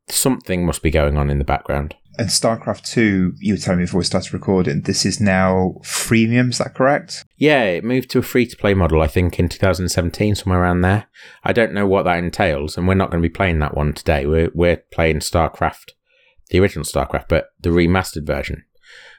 [0.08, 1.94] something must be going on in the background.
[2.18, 6.48] And StarCraft 2, you were telling me before we started recording, this is now freemium,
[6.48, 7.24] is that correct?
[7.36, 10.80] Yeah, it moved to a free to play model, I think, in 2017, somewhere around
[10.80, 11.08] there.
[11.44, 13.92] I don't know what that entails, and we're not going to be playing that one
[13.92, 14.24] today.
[14.24, 15.90] We're, we're playing StarCraft,
[16.48, 18.64] the original StarCraft, but the remastered version,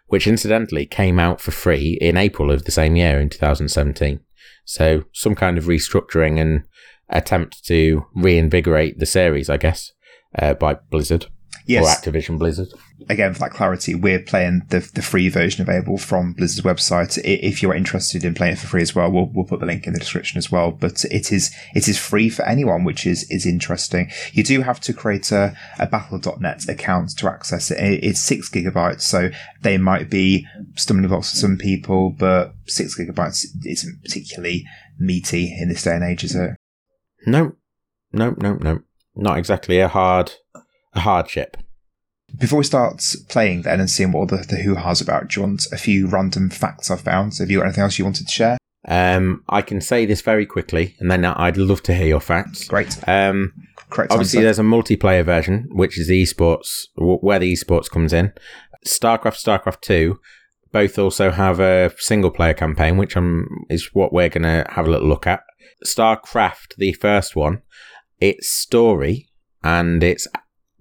[0.07, 4.21] which incidentally came out for free in April of the same year in 2017.
[4.65, 6.63] So some kind of restructuring and
[7.09, 9.93] attempt to reinvigorate the series, I guess,
[10.37, 11.27] uh, by Blizzard
[11.65, 11.83] Yes.
[11.83, 12.69] or Activision Blizzard.
[13.09, 17.17] Again, for that clarity, we're playing the the free version available from Blizzard's website.
[17.23, 19.85] If you're interested in playing it for free as well, we'll, we'll put the link
[19.85, 20.71] in the description as well.
[20.71, 24.09] But it is it is free for anyone, which is is interesting.
[24.31, 27.77] You do have to create a, a Battle.net account to access it.
[27.79, 29.29] It- It's six gigabytes, so
[29.61, 34.65] they might be stumbling blocks for some people, but six gigabytes isn't particularly
[34.99, 36.51] meaty in this day and age, is it?
[37.25, 37.53] No,
[38.13, 38.81] Nope, nope, no.
[39.15, 40.31] Not exactly a hard
[40.93, 41.57] a hardship.
[42.37, 45.47] Before we start playing then and seeing what all the, the hoo-ha's about, do you
[45.47, 47.33] want a few random facts I've found?
[47.33, 48.57] So have you got anything else you wanted to share?
[48.87, 52.65] Um, I can say this very quickly, and then I'd love to hear your facts.
[52.67, 52.97] Great.
[53.07, 53.53] Um,
[53.89, 54.45] Correct obviously, answer.
[54.45, 58.33] there's a multiplayer version, which is the esports, where the esports comes in.
[58.85, 60.19] StarCraft, StarCraft Two,
[60.71, 64.91] both also have a single player campaign, which um is what we're gonna have a
[64.91, 65.41] little look at.
[65.85, 67.61] StarCraft, the first one,
[68.19, 69.29] its story
[69.63, 70.27] and its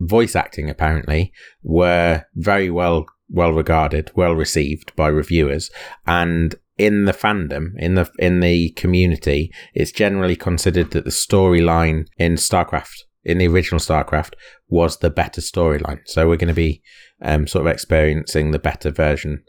[0.01, 5.71] voice acting apparently were very well well regarded, well received by reviewers,
[6.07, 12.07] and in the fandom, in the in the community, it's generally considered that the storyline
[12.19, 14.35] in StarCraft, in the original StarCraft,
[14.69, 16.01] was the better storyline.
[16.05, 16.83] So we're going to be
[17.23, 19.43] um, sort of experiencing the better version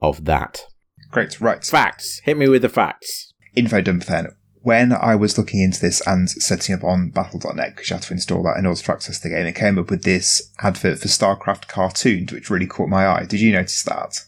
[0.00, 0.66] of that.
[1.10, 1.40] Great.
[1.40, 1.64] Right.
[1.64, 2.20] Facts.
[2.24, 3.32] Hit me with the facts.
[3.54, 4.28] Info dump then.
[4.62, 8.14] When I was looking into this and setting up on Battle.net, because you have to
[8.14, 11.08] install that in order to access the game, it came up with this advert for
[11.08, 13.26] StarCraft Cartoons, which really caught my eye.
[13.26, 14.20] Did you notice that?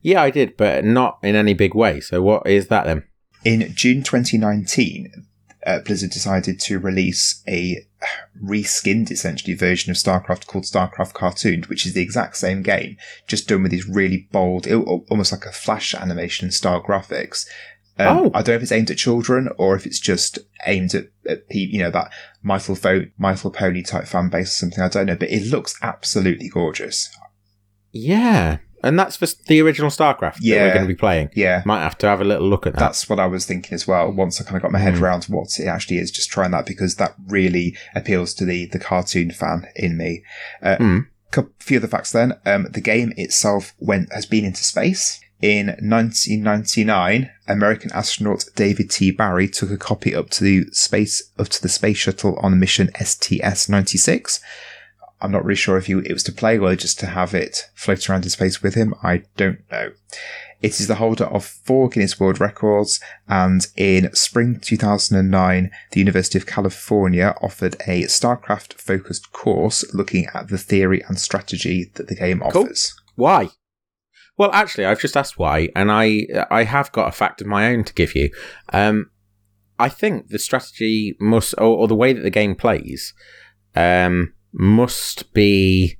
[0.00, 2.00] Yeah, I did, but not in any big way.
[2.00, 3.04] So what is that then?
[3.44, 5.12] In June 2019,
[5.66, 7.86] uh, Blizzard decided to release a
[8.42, 12.96] reskinned, essentially, version of StarCraft called StarCraft Cartooned, which is the exact same game,
[13.26, 17.46] just done with these really bold, almost like a flash animation style graphics.
[17.96, 18.30] Um, Oh.
[18.34, 21.48] I don't know if it's aimed at children or if it's just aimed at, at
[21.48, 24.82] pe- you know, that My Little, Fo- My Little Pony type fan base or something.
[24.82, 27.08] I don't know, but it looks absolutely gorgeous.
[27.92, 30.64] Yeah, and that's for the original StarCraft that Yeah.
[30.66, 31.30] we're going to be playing.
[31.34, 31.62] Yeah.
[31.64, 32.78] Might have to have a little look at that.
[32.80, 34.12] That's what I was thinking as well.
[34.12, 35.00] Once I kind of got my head Mm.
[35.02, 38.78] around what it actually is, just trying that because that really appeals to the the
[38.78, 40.22] cartoon fan in me.
[40.62, 41.06] A Mm.
[41.58, 42.34] few other facts then.
[42.46, 45.18] Um, the game itself went has been into space.
[45.42, 49.10] In 1999, American astronaut David T.
[49.10, 52.88] Barry took a copy up to the space up to the space shuttle on mission
[52.98, 54.40] STS-96.
[55.24, 57.70] I'm not really sure if he, it was to play or just to have it
[57.74, 58.94] float around in space with him.
[59.02, 59.92] I don't know.
[60.60, 66.38] It is the holder of four Guinness World Records, and in spring 2009, the University
[66.38, 72.14] of California offered a StarCraft focused course looking at the theory and strategy that the
[72.14, 72.62] game Cool.
[72.62, 72.94] offers.
[73.14, 73.48] Why?
[74.36, 77.66] Well, actually, I've just asked why, and I I have got a fact of my
[77.68, 78.30] own to give you.
[78.72, 79.10] Um,
[79.78, 83.12] I think the strategy must, or, or the way that the game plays,
[83.74, 85.98] um, must be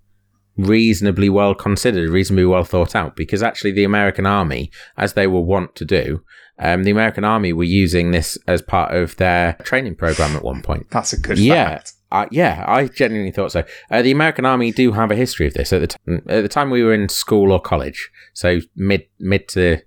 [0.57, 3.17] reasonably well considered, reasonably well thought out.
[3.17, 6.23] Because actually, the American Army, as they were wont to do,
[6.59, 10.62] um, the American Army were using this as part of their training program at one
[10.62, 10.87] point.
[10.90, 11.64] That's a good Yeah.
[11.71, 11.93] fact.
[12.12, 13.64] Uh, yeah, I genuinely thought so.
[13.90, 15.73] Uh, the American Army do have a history of this.
[15.73, 15.97] At the t-
[16.29, 19.79] at the time we were in school or college, so mid mid to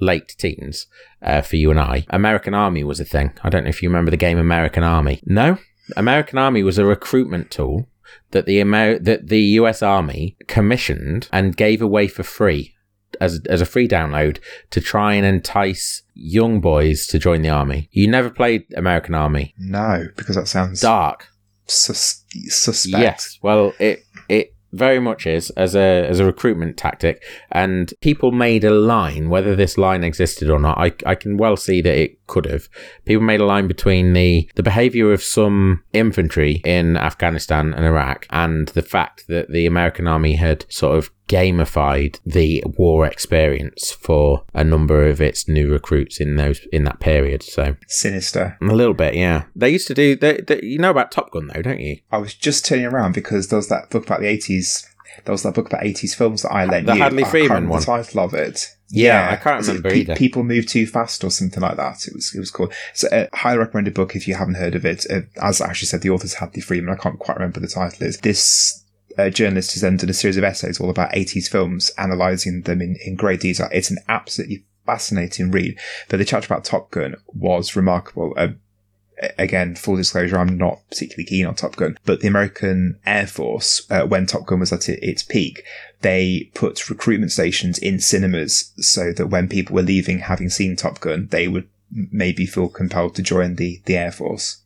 [0.00, 0.86] late teens
[1.22, 3.32] uh, for you and I, American Army was a thing.
[3.42, 5.20] I don't know if you remember the game American Army.
[5.26, 5.58] No,
[5.96, 7.88] American Army was a recruitment tool
[8.30, 9.82] that the Amer- that the U.S.
[9.82, 12.74] Army commissioned and gave away for free
[13.20, 14.38] as as a free download
[14.70, 17.88] to try and entice young boys to join the army.
[17.92, 19.54] You never played American Army.
[19.58, 21.28] No, because that sounds Dark.
[21.66, 23.02] sus- suspect.
[23.02, 23.38] Yes.
[23.42, 28.64] Well, it it very much is as a as a recruitment tactic, and people made
[28.64, 29.28] a line.
[29.28, 32.68] Whether this line existed or not, I I can well see that it could have.
[33.04, 38.26] People made a line between the the behavior of some infantry in Afghanistan and Iraq,
[38.30, 44.44] and the fact that the American army had sort of gamified the war experience for
[44.54, 47.42] a number of its new recruits in those in that period.
[47.42, 48.56] So Sinister.
[48.60, 49.44] a little bit, yeah.
[49.54, 50.16] They used to do.
[50.16, 51.98] They, they, you know about Top Gun, though, don't you?
[52.10, 54.86] I was just turning around because there was that book about the 80s.
[55.24, 57.02] There was that book about 80s films that I lent The you.
[57.02, 57.80] Hadley I Freeman one.
[57.80, 58.74] The title of it.
[58.92, 60.16] Yeah, I can't it remember Pe- either.
[60.16, 62.06] People Move Too Fast or something like that.
[62.06, 62.74] It was it was called.
[62.92, 65.06] So a highly recommended book if you haven't heard of it.
[65.10, 66.92] Uh, as I actually said, the author's Hadley Freeman.
[66.92, 68.18] I can't quite remember the title is.
[68.18, 68.84] This
[69.18, 72.80] a journalist has then done a series of essays all about 80s films, analysing them
[72.80, 73.68] in, in great detail.
[73.72, 75.78] It's an absolutely fascinating read.
[76.08, 78.34] But the chapter about Top Gun was remarkable.
[78.36, 78.48] Uh,
[79.38, 83.86] again, full disclosure, I'm not particularly keen on Top Gun, but the American Air Force,
[83.90, 85.62] uh, when Top Gun was at its peak,
[86.02, 91.00] they put recruitment stations in cinemas so that when people were leaving having seen Top
[91.00, 94.62] Gun, they would maybe feel compelled to join the, the Air Force,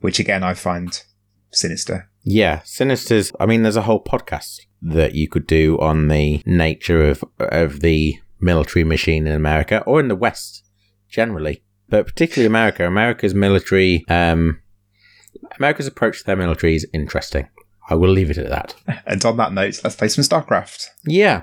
[0.00, 1.02] which again, I find
[1.50, 2.08] sinister.
[2.22, 3.32] Yeah, Sinister's.
[3.40, 7.80] I mean, there's a whole podcast that you could do on the nature of of
[7.80, 10.64] the military machine in America or in the West
[11.08, 12.86] generally, but particularly America.
[12.86, 14.60] America's military, um,
[15.58, 17.48] America's approach to their military is interesting.
[17.90, 18.74] I will leave it at that.
[19.06, 20.86] And on that note, let's play some StarCraft.
[21.04, 21.42] Yeah.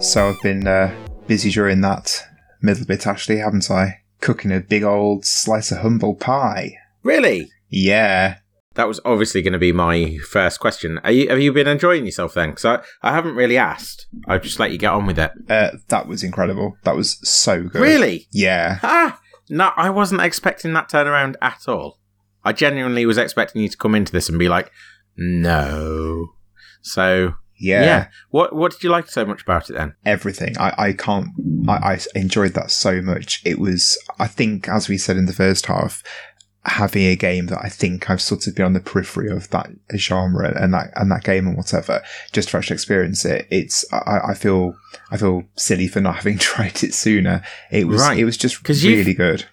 [0.00, 2.26] So I've been uh, busy during that
[2.60, 4.00] middle bit, Ashley, haven't I?
[4.20, 6.76] Cooking a big old slice of humble pie.
[7.04, 7.48] Really?
[7.68, 8.38] Yeah.
[8.74, 10.98] That was obviously going to be my first question.
[11.04, 12.50] Are you, have you been enjoying yourself then?
[12.50, 14.08] Because I, I haven't really asked.
[14.26, 15.30] I've just let you get on with it.
[15.48, 16.76] Uh, that was incredible.
[16.82, 17.80] That was so good.
[17.80, 18.26] Really?
[18.32, 18.80] Yeah.
[18.82, 22.00] Ah, no, I wasn't expecting that turnaround at all.
[22.44, 24.72] I genuinely was expecting you to come into this and be like,
[25.16, 26.30] no.
[26.82, 27.84] So Yeah.
[27.84, 28.06] yeah.
[28.30, 29.94] What What did you like so much about it then?
[30.04, 30.56] Everything.
[30.58, 31.28] I, I can't.
[31.68, 33.42] I, I enjoyed that so much.
[33.44, 36.02] It was, I think, as we said in the first half,
[36.66, 39.70] having a game that I think I've sort of been on the periphery of that
[39.96, 43.46] genre and that and that game and whatever, just to actually experience it.
[43.50, 44.74] It's I, I feel
[45.10, 47.42] I feel silly for not having tried it sooner.
[47.70, 48.18] It was Right.
[48.18, 49.44] it was just really good.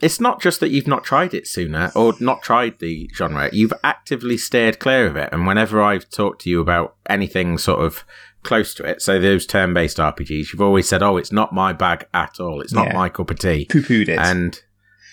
[0.00, 3.48] It's not just that you've not tried it sooner or not tried the genre.
[3.52, 5.30] You've actively steered clear of it.
[5.32, 8.04] And whenever I've talked to you about anything sort of
[8.42, 12.06] close to it, so those turn-based RPGs, you've always said, "Oh, it's not my bag
[12.12, 12.60] at all.
[12.60, 12.92] It's not Yeah.
[12.94, 14.18] my cup of tea." Poo pooed it.
[14.18, 14.60] And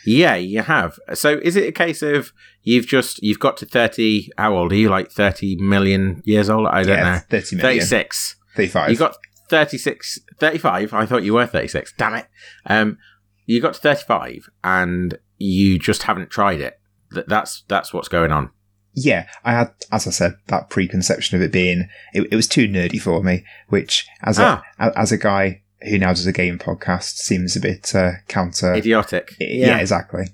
[0.06, 1.00] yeah, you have.
[1.13, 4.30] So is it a case of you've just you've got to thirty?
[4.38, 4.89] How old are you?
[4.89, 6.67] Like thirty million years old?
[6.67, 7.19] I don't yeah, know.
[7.30, 7.80] thirty million.
[7.80, 8.36] Thirty-six.
[8.56, 8.91] 35.
[8.91, 9.15] You got
[9.50, 10.93] 36, 35.
[10.93, 11.93] I thought you were 36.
[11.98, 12.28] Damn it.
[12.67, 12.98] Um,
[13.45, 16.79] you got to 35 and you just haven't tried it.
[17.13, 18.49] Th- That's, that's what's going on.
[18.95, 22.67] yeah, I had, as I said, that preconception of it being it, it was too
[22.67, 23.43] nerdy for me.
[23.69, 24.63] Which, as a Ah.
[24.79, 28.73] a- as a guy who now does a game podcast, seems a bit uh, counter.
[28.73, 29.36] Idiotic.
[29.39, 29.77] yeah.
[29.79, 30.25] exactly.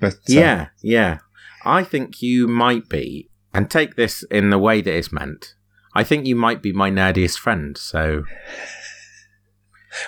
[0.00, 0.66] But uh, Yeah.
[0.82, 1.18] Yeah.
[1.64, 5.54] I think you might be, and take this in the way that it's meant.
[5.94, 7.76] I think you might be my nerdiest friend.
[7.76, 8.22] So,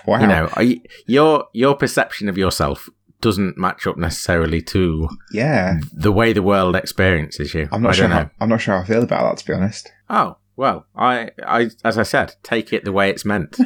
[0.06, 2.88] wow, you know, I, your, your perception of yourself
[3.20, 5.78] doesn't match up necessarily to yeah.
[5.92, 7.68] the way the world experiences you.
[7.70, 8.08] I'm not I sure.
[8.08, 9.40] How, I'm not sure how I feel about that.
[9.40, 13.24] To be honest, Oh, well, I, I, as I said, take it the way it's
[13.24, 13.58] meant.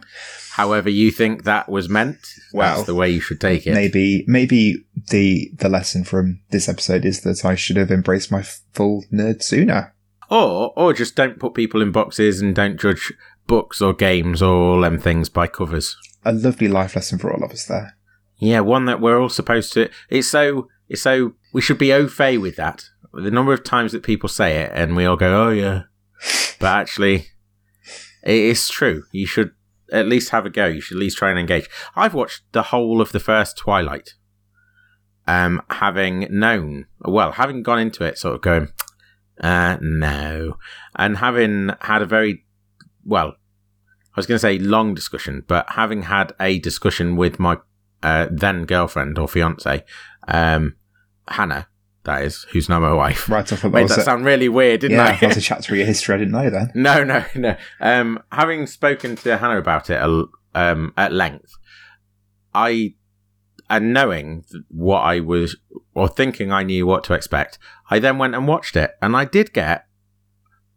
[0.52, 2.18] However you think that was meant,
[2.52, 3.72] Well, that's the way you should take it.
[3.72, 8.42] maybe maybe the the lesson from this episode is that I should have embraced my
[8.42, 9.94] full nerd sooner.
[10.30, 13.12] Or, or just don't put people in boxes and don't judge
[13.46, 15.96] books or games or all them things by covers.
[16.24, 17.96] A lovely life lesson for all of us there.
[18.38, 19.88] Yeah, one that we're all supposed to.
[20.08, 21.34] It's so, it's so.
[21.52, 22.84] We should be au fait with that.
[23.12, 25.82] The number of times that people say it, and we all go, "Oh yeah,"
[26.58, 27.28] but actually,
[28.22, 29.04] it is true.
[29.12, 29.52] You should
[29.92, 30.66] at least have a go.
[30.66, 31.68] You should at least try and engage.
[31.94, 34.14] I've watched the whole of the first Twilight,
[35.26, 38.68] um, having known, well, having gone into it, sort of going,
[39.40, 40.56] uh, no,
[40.96, 42.44] and having had a very,
[43.04, 43.36] well,
[44.14, 47.58] I was going to say long discussion, but having had a discussion with my
[48.02, 49.84] uh, then girlfriend or fiance,
[50.28, 50.76] um,
[51.28, 51.68] Hannah,
[52.04, 53.28] that is, who's now my wife.
[53.28, 55.16] Right off, that Made that a, sound really weird, didn't yeah, I?
[55.16, 56.14] that was a chat through your history.
[56.14, 56.72] I didn't know then.
[56.74, 57.56] No, no, no.
[57.80, 61.54] Um, having spoken to Hannah about it a- um, at length,
[62.54, 62.94] I,
[63.70, 65.56] and knowing what I was,
[65.94, 67.58] or thinking I knew what to expect,
[67.88, 69.86] I then went and watched it, and I did get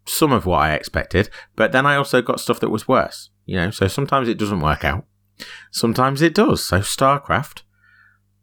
[0.06, 3.30] some of what I expected, but then I also got stuff that was worse.
[3.44, 5.04] You know, so sometimes it doesn't work out,
[5.70, 6.64] sometimes it does.
[6.64, 7.62] So StarCraft,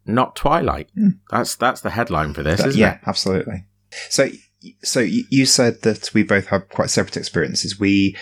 [0.06, 0.90] not Twilight.
[0.94, 1.08] Hmm.
[1.30, 3.00] That's that's the headline for this, But isn't yeah, it?
[3.02, 3.64] Yeah, absolutely.
[4.08, 4.28] So,
[4.82, 7.78] so you said that we both have quite separate experiences.
[7.78, 8.16] We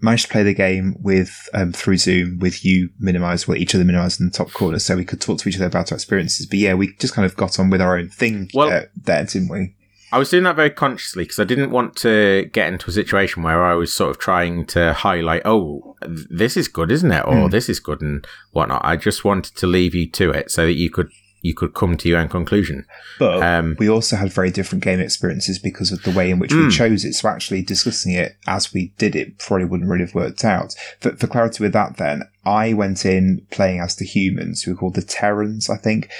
[0.00, 3.78] managed to play the game with um, through Zoom with you minimized, well, each of
[3.78, 5.96] the minimized in the top corner, so we could talk to each other about our
[5.96, 6.46] experiences.
[6.46, 9.24] But yeah, we just kind of got on with our own thing Well- uh, there,
[9.24, 9.75] didn't we?
[10.12, 13.42] I was doing that very consciously because I didn't want to get into a situation
[13.42, 17.24] where I was sort of trying to highlight, oh, this is good, isn't it?
[17.24, 17.50] Or mm.
[17.50, 18.84] this is good and whatnot.
[18.84, 21.10] I just wanted to leave you to it so that you could
[21.42, 22.86] you could come to your own conclusion.
[23.18, 26.50] But um, we also had very different game experiences because of the way in which
[26.50, 26.64] mm.
[26.66, 27.12] we chose it.
[27.12, 30.74] So actually discussing it as we did it probably wouldn't really have worked out.
[31.00, 34.76] For, for clarity with that then, I went in playing as the humans who were
[34.76, 36.10] called the Terrans, I think.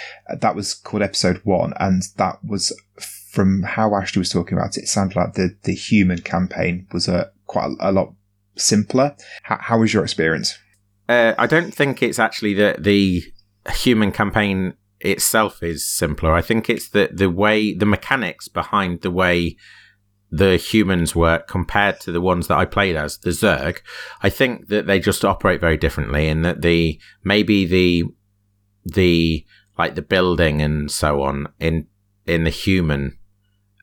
[0.40, 1.72] That was called episode one.
[1.80, 2.72] And that was
[3.36, 7.06] from how Ashley was talking about it, it sounded like the, the human campaign was
[7.06, 8.14] a quite a, a lot
[8.56, 9.14] simpler.
[9.42, 10.58] How, how was your experience?
[11.06, 13.22] Uh, I don't think it's actually that the
[13.74, 16.32] human campaign itself is simpler.
[16.32, 19.56] I think it's the the way the mechanics behind the way
[20.30, 23.78] the humans work compared to the ones that I played as the Zerg.
[24.22, 28.04] I think that they just operate very differently, and that the maybe the
[28.86, 29.44] the
[29.78, 31.86] like the building and so on in
[32.26, 33.18] in the human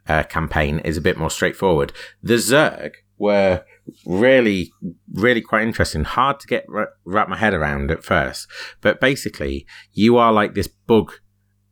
[0.07, 1.93] uh, campaign is a bit more straightforward.
[2.21, 3.63] The Zerg were
[4.05, 4.73] really,
[5.13, 6.03] really quite interesting.
[6.03, 6.65] Hard to get
[7.05, 8.47] wrap my head around at first,
[8.81, 11.13] but basically, you are like this bug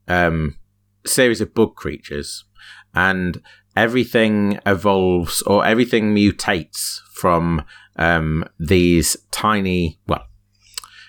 [0.08, 0.58] um,
[1.06, 2.46] series of bug creatures,
[2.94, 3.42] and
[3.76, 7.64] everything evolves or everything mutates from
[7.98, 10.26] um, these tiny, well,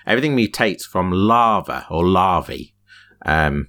[0.06, 2.74] everything mutates from larva or larvae,
[3.24, 3.68] um,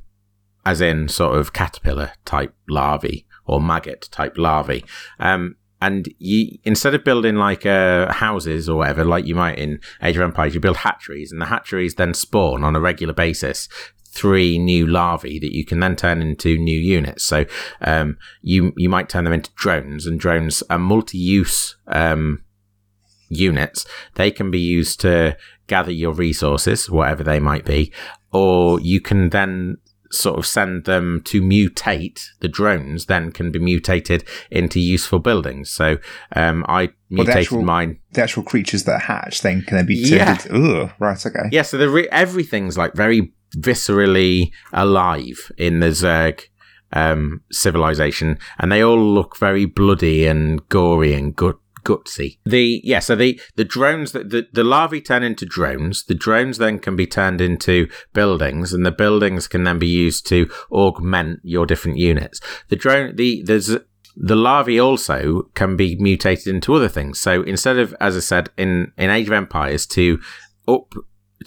[0.65, 4.85] as in sort of caterpillar type larvae or maggot type larvae.
[5.19, 9.79] Um, and you instead of building like uh, houses or whatever, like you might in
[10.01, 13.67] Age of Empires, you build hatcheries, and the hatcheries then spawn on a regular basis
[14.13, 17.23] three new larvae that you can then turn into new units.
[17.23, 17.45] So
[17.81, 22.43] um, you you might turn them into drones, and drones are multi-use um,
[23.29, 23.85] units.
[24.15, 25.35] They can be used to
[25.67, 27.91] gather your resources, whatever they might be,
[28.31, 29.77] or you can then
[30.13, 35.69] sort of send them to mutate the drones then can be mutated into useful buildings.
[35.69, 35.97] So
[36.35, 37.99] um, i mutated well, the actual, mine.
[38.11, 40.31] the actual creatures that hatch then can then be turned yeah.
[40.31, 41.49] into, ugh, right okay.
[41.51, 46.41] Yeah so the re- everything's like very viscerally alive in the zerg
[46.91, 52.37] um, civilization and they all look very bloody and gory and gut gutsy.
[52.45, 56.05] The yeah, so the the drones that the, the larvae turn into drones.
[56.05, 60.27] The drones then can be turned into buildings, and the buildings can then be used
[60.27, 62.39] to augment your different units.
[62.69, 63.75] The drone the there's
[64.15, 67.19] the larvae also can be mutated into other things.
[67.19, 70.19] So instead of, as I said, in, in Age of Empires, to
[70.67, 70.93] up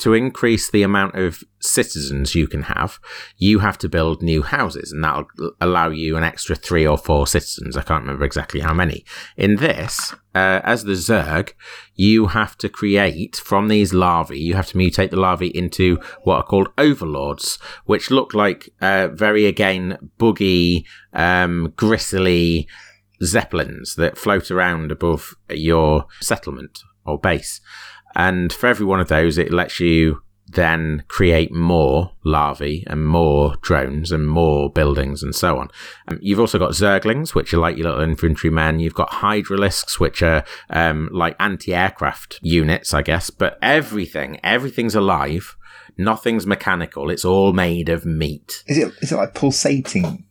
[0.01, 2.99] to increase the amount of citizens you can have,
[3.37, 5.27] you have to build new houses, and that'll
[5.61, 7.77] allow you an extra three or four citizens.
[7.77, 9.05] I can't remember exactly how many.
[9.37, 11.53] In this, uh, as the Zerg,
[11.95, 16.37] you have to create from these larvae, you have to mutate the larvae into what
[16.37, 22.69] are called overlords, which look like uh, very, again, buggy, um, gristly
[23.23, 27.61] zeppelins that float around above your settlement or base.
[28.17, 33.57] And for every one of those, it lets you then create more larvae and more
[33.63, 35.69] drones and more buildings and so on.
[36.09, 38.81] Um, you've also got zerglings, which are like your little infantrymen.
[38.81, 43.29] You've got hydralisks, which are um, like anti-aircraft units, I guess.
[43.31, 45.57] But everything, everything's alive.
[45.99, 47.11] Nothing's mechanical.
[47.11, 48.63] It's all made of meat.
[48.67, 48.93] Is it?
[49.01, 50.26] Is it like pulsating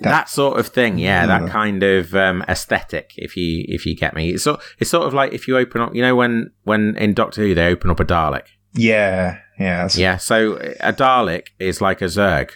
[0.00, 3.12] that, that, sort of thing, yeah, that kind of um, aesthetic.
[3.16, 5.80] If you if you get me, it's sort it's sort of like if you open
[5.80, 8.46] up, you know, when when in Doctor Who they open up a Dalek.
[8.72, 10.16] Yeah, yeah, yeah.
[10.16, 12.50] So a Dalek is like a Zerg.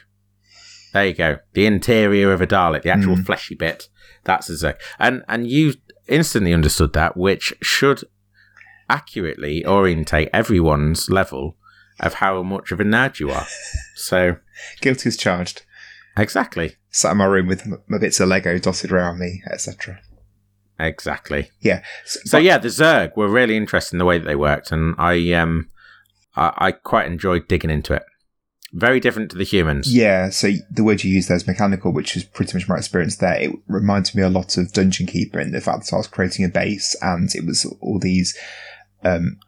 [0.93, 1.39] There you go.
[1.53, 3.27] The interior of a Dalek, the actual mm.
[3.27, 3.89] fleshy bit,
[4.23, 5.75] that's a Zerg, and and you
[6.09, 8.05] instantly understood that, which should
[8.89, 11.57] accurately orientate everyone's level
[12.01, 13.47] of how much of a nerd you are.
[13.97, 14.37] So
[14.81, 15.65] guilty is charged.
[16.17, 16.77] Exactly.
[16.95, 20.01] Sat in my room with my bits of Lego dotted around me, etc.
[20.79, 21.51] Exactly.
[21.61, 21.83] Yeah.
[22.05, 25.33] So, so yeah, the Zerg were really interesting the way that they worked, and I
[25.33, 25.71] um,
[26.37, 28.05] I, I quite enjoyed digging into it.
[28.73, 29.93] Very different to the humans.
[29.93, 30.31] Yeah.
[30.31, 33.41] So the word you used there is mechanical, which is pretty much my experience there.
[33.41, 36.45] It reminds me a lot of Dungeon Keeper in the fact that I was creating
[36.45, 38.39] a base, and it was all these
[39.03, 39.41] um,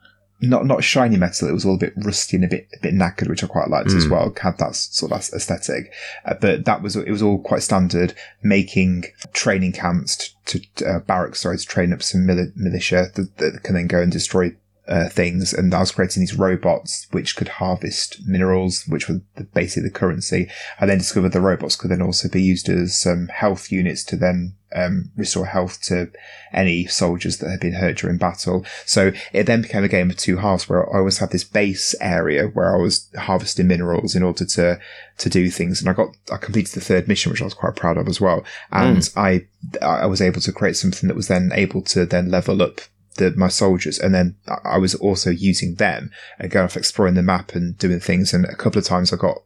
[0.49, 1.49] not not shiny metal.
[1.49, 3.69] It was all a bit rusty and a bit a bit knackered, which I quite
[3.69, 3.97] liked mm.
[3.97, 4.13] as hmm.
[4.13, 4.35] well.
[4.41, 5.93] Had that sort of aesthetic,
[6.25, 8.15] uh, but that was it was all quite standard.
[8.43, 13.37] Making training camps to, to uh, barracks, sorry, to train up some mili- militia that,
[13.39, 14.55] that, can then go and destroy
[14.89, 15.53] uh, things.
[15.53, 19.95] And I was creating these robots which could harvest minerals, which were the, basically the
[19.95, 20.49] currency.
[20.81, 24.17] I then discovered the robots could then also be used as um, health units to
[24.17, 26.11] then um, restore health to
[26.53, 28.65] any soldiers that had been hurt during battle.
[28.85, 31.95] So it then became a game of two halves where I always had this base
[32.01, 34.79] area where I was harvesting minerals in order to
[35.19, 37.77] to do things, and I got I completed the third mission, which I was quite
[37.77, 39.17] proud of as well, and mm.
[39.17, 39.47] I
[39.85, 42.81] I was able to create something that was then able to then level up
[43.17, 47.23] the, my soldiers, and then I was also using them and going off exploring the
[47.23, 48.33] map and doing things.
[48.33, 49.43] And a couple of times I got,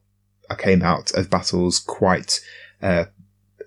[0.51, 2.41] I came out of battles quite
[2.83, 3.05] uh,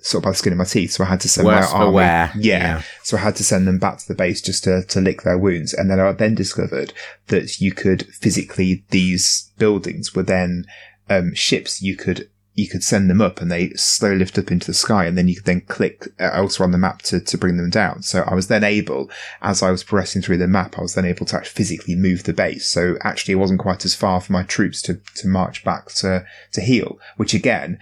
[0.04, 0.92] sort of by the skin of my teeth.
[0.92, 1.96] So I had to send Worse my army.
[1.96, 2.32] Yeah.
[2.36, 2.82] yeah.
[3.04, 5.38] So I had to send them back to the base just to, to lick their
[5.38, 5.74] wounds.
[5.74, 6.94] And then I then discovered
[7.28, 10.66] that you could physically, these buildings were then
[11.10, 14.68] um, ships you could you could send them up and they slowly lift up into
[14.68, 17.36] the sky and then you could then click uh, elsewhere on the map to, to
[17.36, 18.04] bring them down.
[18.04, 19.10] So I was then able,
[19.42, 22.24] as I was progressing through the map, I was then able to actually physically move
[22.24, 22.68] the base.
[22.68, 26.26] So actually it wasn't quite as far for my troops to, to march back to,
[26.52, 27.80] to heal, which again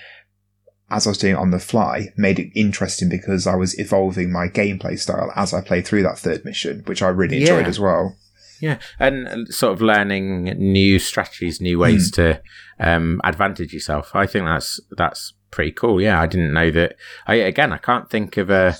[0.91, 4.31] as I was doing it on the fly, made it interesting because I was evolving
[4.31, 7.69] my gameplay style as I played through that third mission, which I really enjoyed yeah.
[7.69, 8.15] as well.
[8.59, 12.15] Yeah, and sort of learning new strategies, new ways mm.
[12.15, 12.41] to
[12.79, 14.11] um, advantage yourself.
[14.13, 15.99] I think that's that's pretty cool.
[15.99, 16.95] Yeah, I didn't know that.
[17.25, 18.75] I again, I can't think of a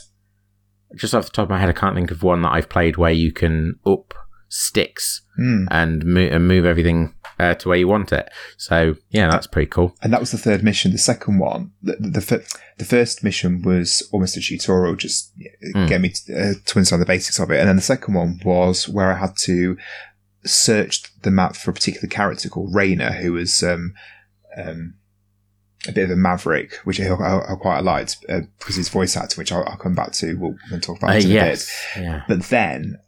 [0.96, 1.70] just off the top of my head.
[1.70, 4.14] I can't think of one that I've played where you can up
[4.50, 5.66] sticks mm.
[5.72, 8.30] and, mo- and move everything uh, to where you want it.
[8.58, 9.96] So yeah, that's pretty cool.
[10.04, 10.92] And that was the third mission.
[10.92, 15.88] The second one, the the, the, the first mission was almost a tutorial, just mm.
[15.88, 17.60] get me to, uh, to understand the basics of it.
[17.60, 19.76] And then the second one was where I had to
[20.46, 23.96] search the map for a particular character called Raynor, who was um,
[24.56, 24.94] um,
[25.88, 29.18] a bit of a maverick, which I, I, I quite liked uh, because his voice
[29.18, 30.36] acting, which I'll, I'll, come back to.
[30.36, 31.72] We'll, we'll talk about uh, in yes.
[31.96, 32.06] a bit.
[32.06, 32.24] Yeah.
[32.28, 33.00] But then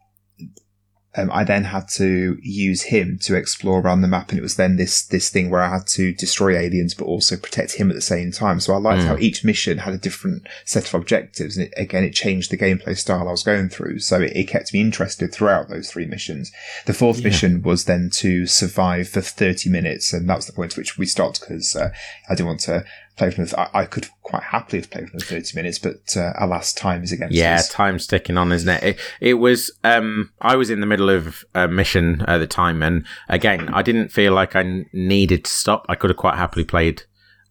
[1.15, 4.55] um, I then had to use him to explore around the map, and it was
[4.55, 7.95] then this this thing where I had to destroy aliens but also protect him at
[7.95, 8.59] the same time.
[8.59, 9.07] So I liked mm.
[9.07, 12.57] how each mission had a different set of objectives, and it, again, it changed the
[12.57, 13.99] gameplay style I was going through.
[13.99, 16.51] So it, it kept me interested throughout those three missions.
[16.85, 17.25] The fourth yeah.
[17.25, 20.97] mission was then to survive for thirty minutes, and that was the point at which
[20.97, 21.91] we stopped because uh,
[22.27, 22.85] I didn't want to
[23.15, 26.33] played from I, I could quite happily have played from the 30 minutes, but uh,
[26.37, 27.69] alas, time is against yeah, us.
[27.69, 28.83] time's ticking on, isn't it?
[28.83, 28.99] it?
[29.21, 33.05] It was, um, I was in the middle of a mission at the time, and
[33.29, 35.85] again, I didn't feel like I needed to stop.
[35.89, 37.03] I could have quite happily played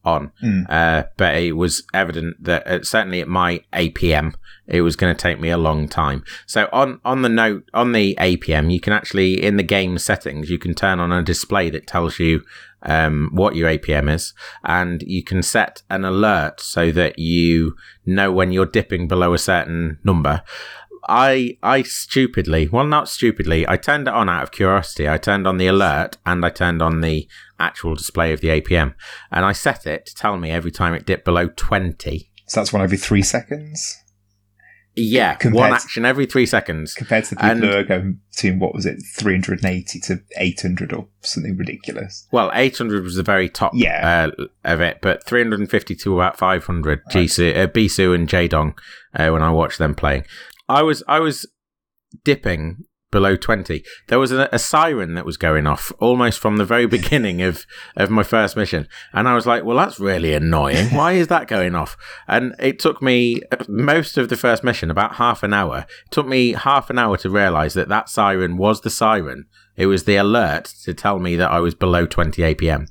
[0.05, 0.67] on, mm.
[0.69, 4.35] uh, but it was evident that uh, certainly at my APM,
[4.67, 6.25] it was going to take me a long time.
[6.47, 10.51] So on on the note on the APM, you can actually in the game settings
[10.51, 12.43] you can turn on a display that tells you
[12.85, 14.35] um, what your APM is,
[14.65, 19.39] and you can set an alert so that you know when you're dipping below a
[19.39, 20.43] certain number.
[21.09, 25.09] I I stupidly, well, not stupidly, I turned it on out of curiosity.
[25.09, 27.29] I turned on the alert and I turned on the
[27.59, 28.95] actual display of the APM,
[29.31, 32.31] and I set it to tell me every time it dipped below twenty.
[32.47, 34.03] So that's one every three seconds.
[34.95, 36.93] Yeah, compared one action every three seconds.
[36.93, 40.93] Compared to the people and, who are going between, what was it, 380 to 800
[40.93, 42.29] or something ridiculous.
[42.31, 44.29] Well, 800 was the very top yeah.
[44.39, 47.15] uh, of it, but 350 to about 500, right.
[47.15, 48.75] Jisoo, uh, Bisu and Jaedong,
[49.15, 50.25] uh, when I watched them playing.
[50.73, 51.47] I was, I was
[52.25, 53.85] dipping below 20.
[54.09, 57.65] There was a, a, siren that was going off almost from the very beginning of,
[57.95, 58.89] of my first mission.
[59.13, 60.89] And I was like, well, that's really annoying.
[60.97, 61.97] Why is that going off?
[62.27, 65.87] And it took me most of the first mission, about half an hour.
[66.07, 69.45] It took me half an hour to realize that that siren was the siren.
[69.77, 72.89] It was the alert to tell me that I was below 20 APM.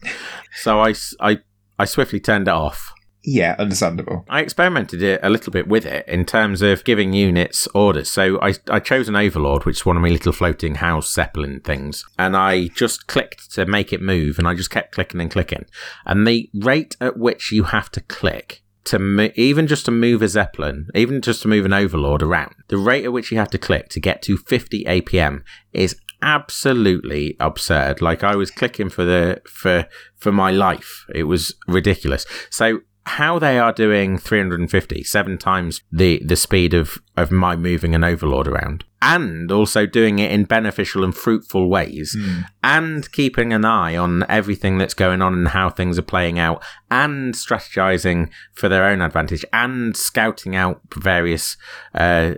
[0.56, 1.40] So I, I,
[1.78, 4.26] I swiftly turned it off yeah, understandable.
[4.30, 8.10] I experimented a little bit with it in terms of giving units orders.
[8.10, 11.62] So I, I chose an Overlord, which is one of my little floating house Zeppelin
[11.62, 15.30] things, and I just clicked to make it move, and I just kept clicking and
[15.30, 15.66] clicking.
[16.06, 20.24] And the rate at which you have to click to mo- even just to move
[20.24, 23.52] a Zeppelin, even just to move an Overlord around, the rate at which you have
[23.52, 25.44] to click to get to 50 APM
[25.74, 28.02] is absolutely absurd.
[28.02, 31.06] Like I was clicking for the for for my life.
[31.14, 32.26] It was ridiculous.
[32.50, 32.82] So
[33.12, 38.04] how they are doing 350, seven times the, the speed of, of my moving an
[38.04, 42.46] overlord around, and also doing it in beneficial and fruitful ways, mm.
[42.64, 46.64] and keeping an eye on everything that's going on and how things are playing out,
[46.90, 51.58] and strategizing for their own advantage, and scouting out various
[51.94, 52.36] uh,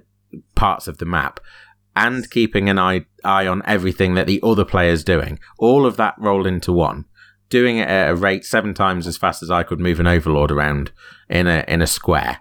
[0.56, 1.40] parts of the map
[1.96, 5.38] and keeping an eye, eye on everything that the other player's doing.
[5.60, 7.06] All of that rolled into one
[7.54, 10.52] doing it at a rate seven times as fast as I could move an overlord
[10.52, 10.92] around
[11.30, 12.40] in a in a square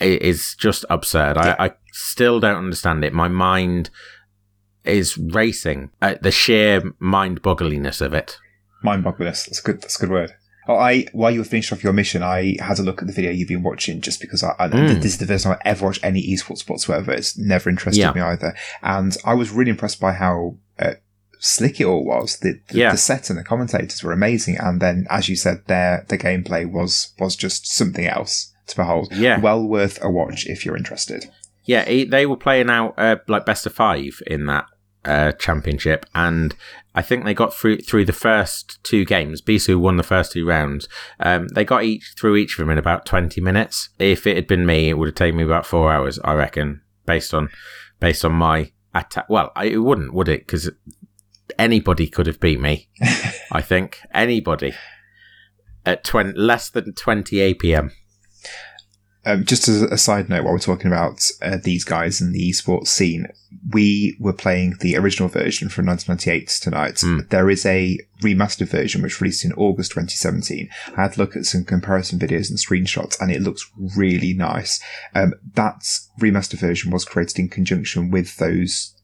[0.00, 1.36] is just absurd.
[1.36, 1.56] Yeah.
[1.58, 3.12] I, I still don't understand it.
[3.12, 3.90] My mind
[4.84, 8.38] is racing at the sheer mind boggliness of it.
[8.82, 9.46] Mind boggliness.
[9.46, 9.80] That's a good.
[9.82, 10.32] That's a good word.
[10.68, 13.14] Oh, I while you were finishing off your mission, I had a look at the
[13.14, 15.00] video you've been watching just because I, I Mm.
[15.02, 17.10] this is the first time I ever watched any esports whatsoever.
[17.12, 18.12] It's never interested Yeah.
[18.12, 20.94] me either, and I was really impressed by how uh,
[21.38, 22.38] slick it all was.
[22.38, 22.90] The, the, Yeah.
[22.92, 26.70] the set and the commentators were amazing, and then as you said, their the gameplay
[26.70, 29.12] was was just something else to behold.
[29.12, 29.40] Yeah.
[29.40, 31.30] well worth a watch if you're interested.
[31.64, 34.64] Yeah, he, they were playing out uh, like best of five in that
[35.04, 36.54] uh, championship, and
[36.94, 39.40] I think they got through through the first two games.
[39.42, 40.88] Bisu won the first two rounds.
[41.20, 43.90] Um, they got each through each of them in about twenty minutes.
[43.98, 46.80] If it had been me, it would have taken me about four hours, I reckon,
[47.06, 47.48] based on
[48.00, 49.26] based on my attack.
[49.28, 50.40] Well, I, it wouldn't, would it?
[50.46, 50.70] Because
[51.58, 52.88] anybody could have beat me.
[53.52, 54.74] I think anybody
[55.84, 57.92] at 20, less than twenty APM.
[59.28, 62.50] Um, just as a side note, while we're talking about uh, these guys in the
[62.50, 63.26] esports scene,
[63.72, 66.94] we were playing the original version from 1998 tonight.
[66.94, 67.28] Mm.
[67.28, 70.70] There is a remastered version which released in August 2017.
[70.96, 74.80] I had to look at some comparison videos and screenshots, and it looks really nice.
[75.14, 75.82] Um, that
[76.20, 78.94] remastered version was created in conjunction with those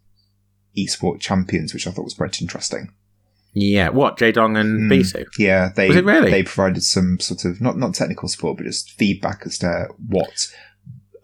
[0.76, 2.92] esport champions, which I thought was quite interesting.
[3.52, 4.98] Yeah, what Jaedong and Mm.
[5.00, 5.24] Bisu?
[5.38, 6.30] Yeah, they really?
[6.30, 10.48] they provided some sort of not not technical support, but just feedback as to what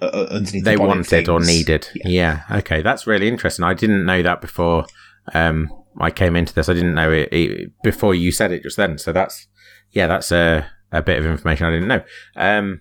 [0.01, 1.48] uh, uh, underneath they the wanted or things.
[1.48, 1.88] needed.
[1.94, 2.42] Yeah.
[2.51, 3.64] Okay, that's really interesting.
[3.64, 4.86] I didn't know that before
[5.34, 5.70] um,
[6.01, 6.68] I came into this.
[6.68, 8.96] I didn't know it, it before you said it just then.
[8.98, 9.48] So that's
[9.90, 12.03] yeah, that's a a bit of information I didn't know.
[12.36, 12.80] Um,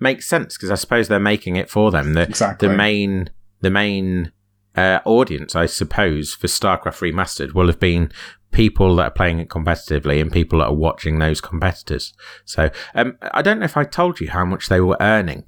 [0.00, 2.14] makes sense because I suppose they're making it for them.
[2.14, 2.66] The Exactly.
[2.68, 3.28] the main
[3.60, 4.32] the main
[4.76, 8.12] uh, audience, I suppose, for StarCraft Remastered will have been
[8.52, 12.14] people that are playing it competitively and people that are watching those competitors.
[12.44, 15.44] So um, I don't know if I told you how much they were earning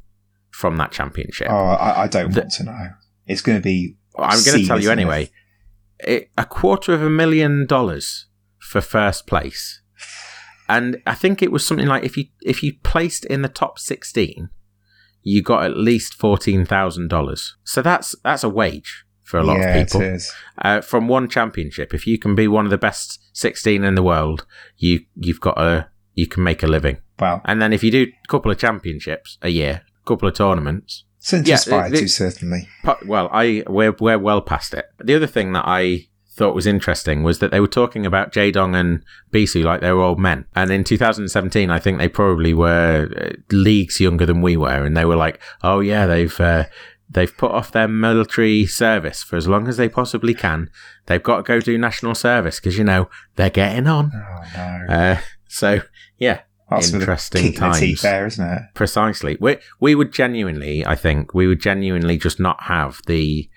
[0.51, 1.49] from that championship.
[1.51, 2.89] Oh, I, I don't The- want to know.
[3.27, 3.97] It's going to be.
[4.19, 5.31] I'm going to tell you anyway.
[6.01, 8.27] It, a quarter of a million dollars
[8.59, 9.83] for first place,
[10.69, 13.79] and I think it was something like if you if you placed in the top
[13.79, 14.49] sixteen,
[15.23, 17.57] you got at least fourteen thousand dollars.
[17.65, 20.33] So that's that's a wage for a lot yeah, of people it is.
[20.63, 21.93] uh, from one championship.
[21.93, 24.47] If you can be one of the best sixteen in the world,
[24.79, 26.99] you you've got a you can make a living.
[27.19, 27.43] Wow.
[27.45, 31.05] And then if you do a couple of championships a year, a couple of tournaments,
[31.27, 32.69] to Yeah, to, certainly.
[33.05, 34.87] Well, I we're we're well past it.
[34.99, 38.75] The other thing that I thought was interesting was that they were talking about Jaedong
[38.77, 40.47] and Bisu like they were old men.
[40.55, 44.97] And in 2017, I think they probably were uh, leagues younger than we were, and
[44.97, 46.65] they were like, "Oh yeah, they've." Uh,
[47.11, 50.71] They've put off their military service for as long as they possibly can.
[51.07, 54.11] They've got to go do national service because you know they're getting on.
[54.15, 55.81] Oh no, Uh, so
[56.19, 58.03] yeah, that's interesting kick in the teeth times.
[58.03, 58.63] there, isn't it?
[58.75, 59.39] Precisely.
[59.41, 63.49] We we would genuinely, I think, we would genuinely just not have the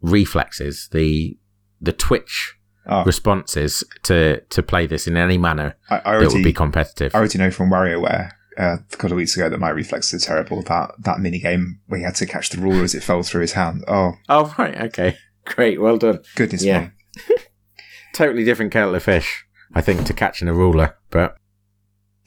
[0.00, 1.36] reflexes, the
[1.80, 2.56] the twitch
[2.86, 7.14] Oh, responses to to play this in any manner I, I that would be competitive.
[7.14, 10.26] I already know from WarioWare uh, a couple of weeks ago that my reflexes are
[10.26, 10.62] terrible.
[10.62, 13.40] That that mini game where he had to catch the ruler as it fell through
[13.42, 13.84] his hand.
[13.88, 16.20] Oh Oh right, okay, great, well done.
[16.36, 16.90] goodness Yeah.
[17.28, 17.34] me!
[18.14, 19.44] Totally different kettle of fish,
[19.74, 21.36] I think, to catching a ruler, but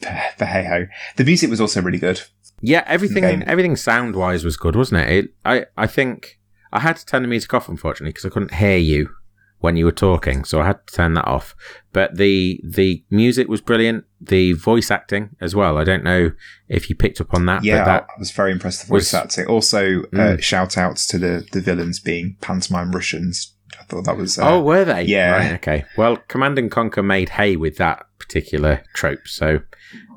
[0.00, 2.20] But hey ho, the music was also really good.
[2.60, 5.10] yeah, everything everything sound wise was good, wasn't it?
[5.26, 5.34] it?
[5.44, 6.38] I I think
[6.72, 9.10] I had to turn the music off unfortunately because I couldn't hear you
[9.64, 11.54] when you were talking, so I had to turn that off.
[11.92, 15.78] But the the music was brilliant, the voice acting as well.
[15.78, 16.30] I don't know
[16.68, 18.92] if you picked up on that, Yeah, but that I was very impressed with the
[18.94, 19.46] voice was- acting.
[19.46, 20.42] Also, uh, Mm.
[20.42, 23.54] shout outs to the the villains being pantomime Russians.
[23.80, 24.38] I thought that was.
[24.38, 25.02] Uh, oh, were they?
[25.04, 25.30] yeah.
[25.32, 25.84] Right, okay.
[25.96, 29.26] Well, Command and Conquer made hay with that particular trope.
[29.26, 29.60] So,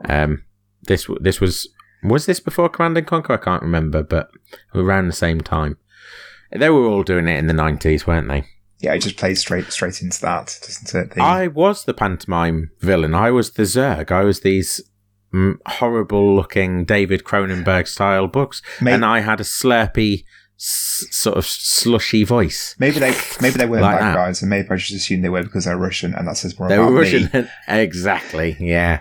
[0.08, 0.44] um,
[0.84, 1.68] this this was
[2.04, 3.34] was this before Command and Conquer?
[3.34, 4.30] I can't remember, but
[4.76, 5.78] around the same time.
[6.52, 8.46] They were all doing it in the nineties, weren't they?
[8.80, 11.16] Yeah, it just plays straight straight into that, doesn't it?
[11.16, 13.14] The, I was the pantomime villain.
[13.16, 14.12] I was the Zerg.
[14.12, 14.82] I was these
[15.34, 20.24] mm, horrible looking David Cronenberg style books, and I had a slurpy,
[20.58, 22.76] s- sort of slushy voice.
[22.80, 24.16] maybe they maybe they weren't Like bad that.
[24.16, 26.70] guys, and maybe I just assumed they were because they're Russian, and that says more
[26.70, 27.24] They about were me.
[27.24, 27.50] Russian.
[27.68, 28.56] exactly.
[28.60, 29.00] Yeah.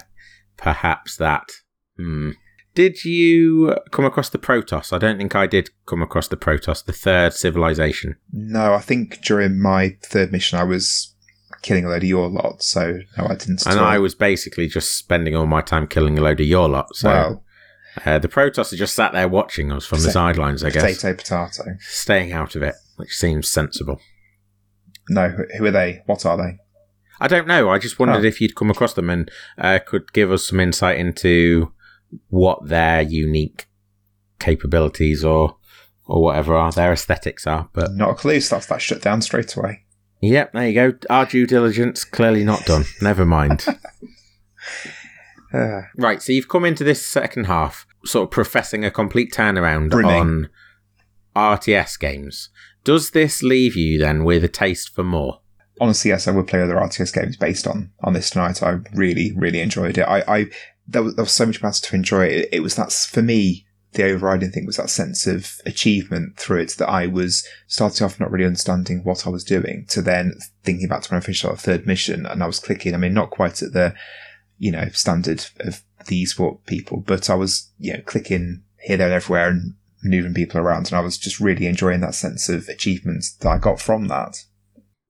[0.57, 1.51] Perhaps that.
[1.99, 2.31] Hmm.
[2.77, 4.93] Did you come across the Protoss?
[4.93, 8.17] I don't think I did come across the Protoss, the third civilization.
[8.33, 11.15] No, I think during my third mission, I was
[11.63, 13.67] killing a load of your lot, so no, I didn't.
[13.67, 13.81] And.
[13.81, 16.95] I was basically just spending all my time killing a load of your lot.
[16.95, 17.45] So well,
[18.05, 20.83] uh, the Protoss are just sat there watching us from the sidelines, I guess.
[21.01, 21.79] potato potato.
[21.81, 24.01] Staying out of it, which seems sensible.
[25.09, 26.03] No, who- who are they?
[26.05, 26.59] What are they?
[27.21, 27.71] I don't know.
[27.71, 28.29] I just wondered Oh.
[28.29, 31.73] if you'd come across them and uh, could give us some insight into
[32.29, 33.67] what their unique
[34.39, 35.57] capabilities or
[36.07, 37.69] or whatever are their aesthetics are.
[37.73, 38.41] But Not a clue.
[38.41, 39.83] So that's that shut down straight away.
[40.21, 40.99] yep, there you go.
[41.11, 42.85] Our due diligence clearly not done.
[43.03, 43.67] Never mind.
[45.53, 49.91] Uh, Right, so you've come into this second half sort of professing a complete turnaround
[49.91, 50.11] Brimming.
[50.15, 50.49] on
[51.35, 52.51] RTS games.
[52.85, 55.41] Does this leave you then with a taste for more?
[55.81, 58.63] honestly, yes, I would play other RTS games based on on this tonight.
[58.63, 60.03] I really, really enjoyed it.
[60.05, 60.47] I, I
[60.89, 62.49] there was, there was so much better to enjoy it.
[62.53, 66.71] It was that's for me the overriding thing was that sense of achievement through it
[66.73, 70.35] that I was starting off not really understanding what I was doing to then
[70.65, 72.95] thinking back to when I finished our third mission and I was clicking.
[72.95, 73.95] I mean, not quite at the
[74.59, 79.09] you know standard of the esport people, but I was you know clicking here, there,
[79.09, 82.69] and everywhere and maneuvering people around, and I was just really enjoying that sense of
[82.69, 84.45] achievement that I got from that.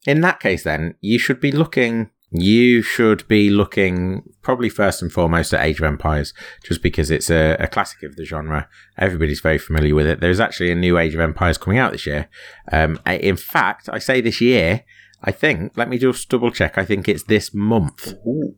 [0.07, 2.11] In that case, then, you should be looking.
[2.31, 7.31] You should be looking probably first and foremost at Age of Empires, just because it's
[7.31, 8.68] a, a classic of the genre.
[8.99, 10.20] Everybody's very familiar with it.
[10.20, 12.29] There's actually a new Age of Empires coming out this year.
[12.72, 14.85] Um, in fact, I say this year.
[15.22, 15.72] I think.
[15.77, 16.77] Let me just double check.
[16.77, 18.14] I think it's this month.
[18.27, 18.55] Ooh.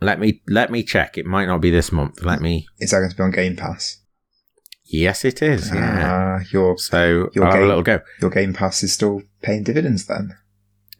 [0.00, 1.16] Let me let me check.
[1.16, 2.24] It might not be this month.
[2.24, 2.66] Let me.
[2.80, 3.98] Is that going to be on Game Pass?
[4.84, 5.72] Yes, it is.
[5.72, 6.38] Yeah.
[6.40, 8.00] Ah, your So Your have a little go.
[8.20, 10.36] your Game Pass is still paying dividends then.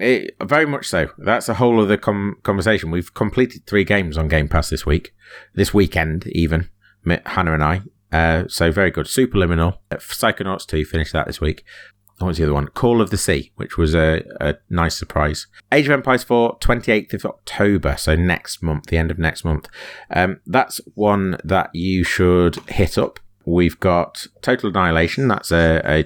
[0.02, 1.10] It, very much so.
[1.16, 2.90] That's a whole other com- conversation.
[2.90, 5.14] We've completed three games on Game Pass this week,
[5.54, 6.68] this weekend even.
[7.26, 7.82] Hannah and I.
[8.10, 9.06] Uh, so very good.
[9.06, 9.78] Superliminal.
[9.92, 11.64] Uh, Psychonauts 2 finished that this week.
[12.18, 12.66] What was the other one?
[12.66, 15.46] Call of the Sea, which was a, a nice surprise.
[15.70, 19.68] Age of Empires 4, 28th of October, so next month, the end of next month.
[20.10, 23.20] Um, that's one that you should hit up.
[23.44, 26.04] We've got Total Annihilation, that's a, a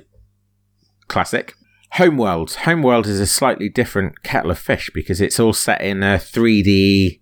[1.08, 1.54] classic.
[1.96, 2.52] Homeworld.
[2.52, 7.20] Homeworld is a slightly different kettle of fish because it's all set in a 3D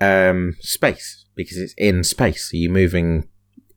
[0.00, 2.50] um, space because it's in space.
[2.50, 3.28] So you're moving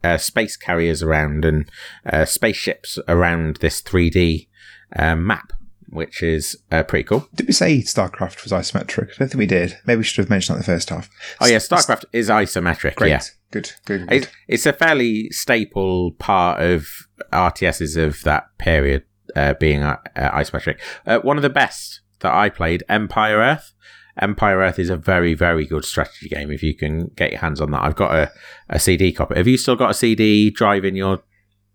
[0.03, 1.69] uh, space carriers around and
[2.03, 4.47] uh, spaceships around this 3D
[4.95, 5.53] uh, map,
[5.89, 7.27] which is uh, pretty cool.
[7.35, 9.11] Did we say StarCraft was isometric?
[9.11, 9.77] I don't think we did.
[9.85, 11.11] Maybe we should have mentioned that in the first half.
[11.39, 12.95] Oh yeah, S- StarCraft is isometric.
[12.95, 13.09] Great.
[13.09, 13.21] Yeah,
[13.51, 13.73] Good.
[13.85, 14.07] Good.
[14.07, 14.29] good.
[14.47, 16.87] It's a fairly staple part of
[17.31, 19.03] RTSs of that period
[19.35, 20.79] uh, being uh, uh, isometric.
[21.05, 23.73] Uh, one of the best that I played, Empire Earth.
[24.21, 27.61] Empire Earth is a very, very good strategy game if you can get your hands
[27.61, 27.83] on that.
[27.83, 28.31] I've got a,
[28.69, 29.35] a CD copy.
[29.35, 31.23] Have you still got a CD drive in your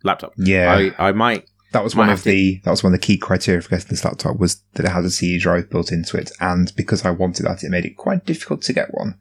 [0.02, 0.34] laptop?
[0.36, 1.48] yeah, I, I might.
[1.72, 3.88] that was might one of the that was one of the key criteria for getting
[3.88, 7.10] this laptop was that it had a CD drive built into it, and because I
[7.10, 9.18] wanted that, it made it quite difficult to get one.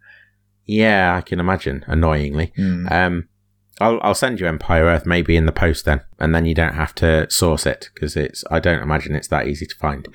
[0.66, 1.84] Yeah, I can imagine.
[1.88, 2.52] Annoyingly.
[2.56, 2.88] Hmm.
[2.90, 3.30] Um,
[3.82, 6.76] I'll I'll send you Empire Earth maybe in the post then, and then you don't
[6.76, 8.44] have to source it because it's.
[8.52, 10.08] I don't imagine it's that easy to find.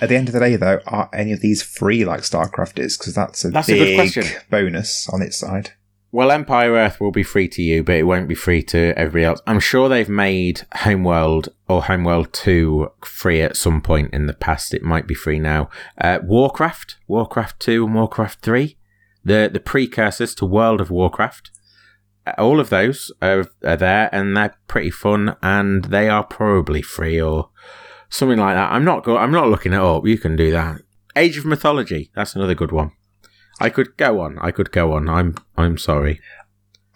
[0.00, 2.96] At the end of the day, though, are any of these free like StarCraft is?
[2.96, 4.24] Because that's a That's a good question.
[4.50, 5.72] bonus on its side.
[6.12, 9.24] Well, Empire Earth will be free to you, but it won't be free to everybody
[9.26, 9.40] else.
[9.46, 14.74] I'm sure they've made Homeworld or Homeworld 2 free at some point in the past.
[14.74, 15.70] It might be free now.
[16.00, 18.76] Uh, Warcraft, Warcraft 2 and Warcraft 3,
[19.24, 21.52] the, the precursors to World of Warcraft.
[22.38, 27.20] All of those are, are there and they're pretty fun and they are probably free
[27.20, 27.50] or
[28.08, 28.72] something like that.
[28.72, 30.06] I'm not go- I'm not looking it up.
[30.06, 30.82] You can do that.
[31.16, 32.92] Age of Mythology, that's another good one.
[33.60, 34.38] I could go on.
[34.40, 35.08] I could go on.
[35.08, 36.20] I'm I'm sorry.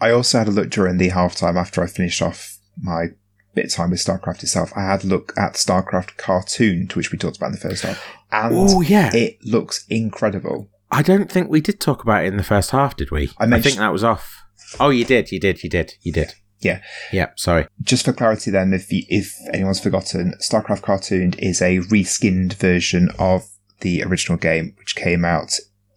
[0.00, 3.08] I also had a look during the halftime after I finished off my
[3.54, 4.72] bit of time with StarCraft itself.
[4.76, 7.82] I had a look at StarCraft cartoon, to which we talked about in the first
[7.82, 9.14] half, and Oh yeah.
[9.14, 10.68] it looks incredible.
[10.90, 13.30] I don't think we did talk about it in the first half, did we?
[13.38, 14.44] I I, think that was off.
[14.80, 15.30] Oh, you did.
[15.32, 15.62] You did.
[15.62, 15.94] You did.
[16.02, 16.34] You did.
[16.60, 16.80] Yeah.
[17.12, 17.30] Yeah.
[17.36, 17.66] Sorry.
[17.82, 23.10] Just for clarity, then, if you, if anyone's forgotten, StarCraft cartoon is a reskinned version
[23.18, 23.46] of
[23.80, 25.52] the original game, which came out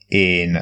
[0.09, 0.57] in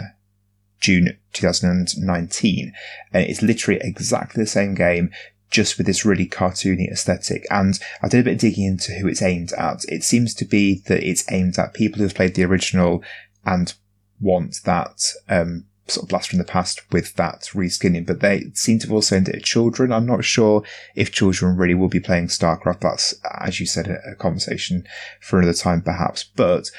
[0.79, 2.73] June 2019,
[3.11, 5.09] and it's literally exactly the same game.
[5.51, 7.45] Just with this really cartoony aesthetic.
[7.49, 9.85] And I did a bit of digging into who it's aimed at.
[9.87, 13.03] It seems to be that it's aimed at people who've played the original
[13.45, 13.73] and
[14.19, 14.99] want that
[15.29, 18.93] um, sort of blast from the past with that reskinning, but they seem to have
[18.93, 19.91] also it at children.
[19.91, 20.63] I'm not sure
[20.95, 22.81] if children really will be playing StarCraft.
[22.81, 24.85] That's, as you said, a, a conversation
[25.21, 26.23] for another time, perhaps.
[26.23, 26.71] But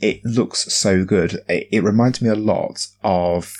[0.00, 1.42] it looks so good.
[1.48, 3.54] It, it reminds me a lot of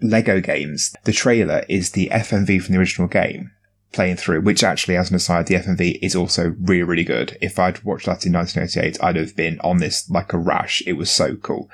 [0.00, 0.94] Lego games.
[1.04, 3.50] The trailer is the FMV from the original game
[3.92, 7.36] playing through, which actually, as an aside, the FMV is also really, really good.
[7.40, 10.82] If I'd watched that in 1988, I'd have been on this like a rash.
[10.86, 11.70] It was so cool.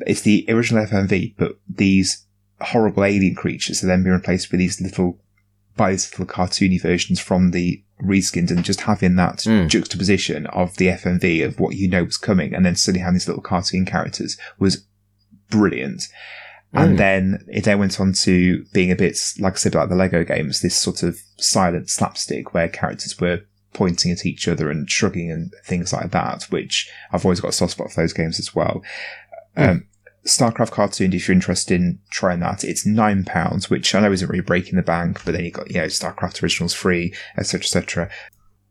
[0.00, 2.24] It's the original FMV, but these
[2.60, 5.18] horrible alien creatures are then being replaced with these little,
[5.76, 9.68] by these little cartoony versions from the reskins and just having that Mm.
[9.68, 13.28] juxtaposition of the FMV of what you know was coming and then suddenly having these
[13.28, 14.84] little cartoon characters was
[15.50, 16.04] brilliant.
[16.72, 16.98] And Mm.
[16.98, 20.24] then it then went on to being a bit, like I said, like the Lego
[20.24, 23.42] games, this sort of silent slapstick where characters were
[23.74, 27.52] pointing at each other and shrugging and things like that, which I've always got a
[27.52, 28.82] soft spot for those games as well.
[29.56, 29.86] Um,
[30.26, 34.28] StarCraft cartoon, if you're interested in trying that, it's nine pounds, which I know isn't
[34.28, 38.10] really breaking the bank, but then you got, you know, StarCraft originals free, etc., etc.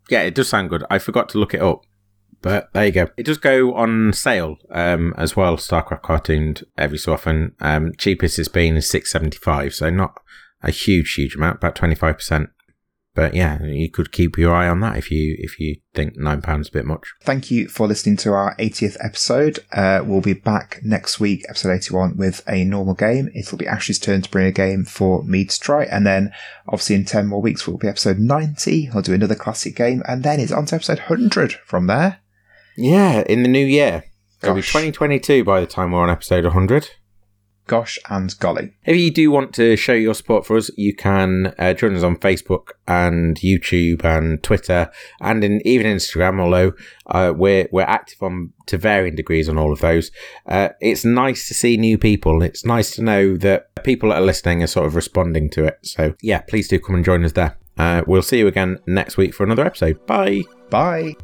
[0.09, 0.83] Yeah, it does sound good.
[0.89, 1.81] I forgot to look it up,
[2.41, 3.07] but there you go.
[3.17, 5.57] It does go on sale um, as well.
[5.57, 7.53] StarCraft cartooned every so often.
[7.59, 10.13] Um, cheapest it's been is six seventy five, so not
[10.63, 12.49] a huge, huge amount, about twenty five percent
[13.13, 16.41] but yeah, you could keep your eye on that if you if you think nine
[16.41, 17.13] pounds a bit much.
[17.23, 19.59] Thank you for listening to our 80th episode.
[19.71, 23.29] Uh, we'll be back next week, episode 81, with a normal game.
[23.35, 26.31] It'll be Ash's turn to bring a game for me to try, and then
[26.67, 28.91] obviously in 10 more weeks it will be episode 90.
[28.93, 32.19] I'll do another classic game, and then it's on to episode 100 from there.
[32.77, 34.05] Yeah, in the new year.
[34.41, 36.89] It'll be 2022 by the time we're on episode 100
[37.71, 38.73] gosh and golly.
[38.83, 42.03] If you do want to show your support for us, you can uh, join us
[42.03, 44.91] on Facebook and YouTube and Twitter
[45.21, 46.41] and in, even Instagram.
[46.41, 46.73] Although
[47.05, 50.11] uh, we're we're active on to varying degrees on all of those.
[50.45, 52.43] Uh, it's nice to see new people.
[52.43, 55.79] It's nice to know that people that are listening are sort of responding to it.
[55.83, 57.57] So yeah, please do come and join us there.
[57.77, 60.05] Uh, we'll see you again next week for another episode.
[60.05, 60.41] Bye.
[60.69, 61.15] Bye.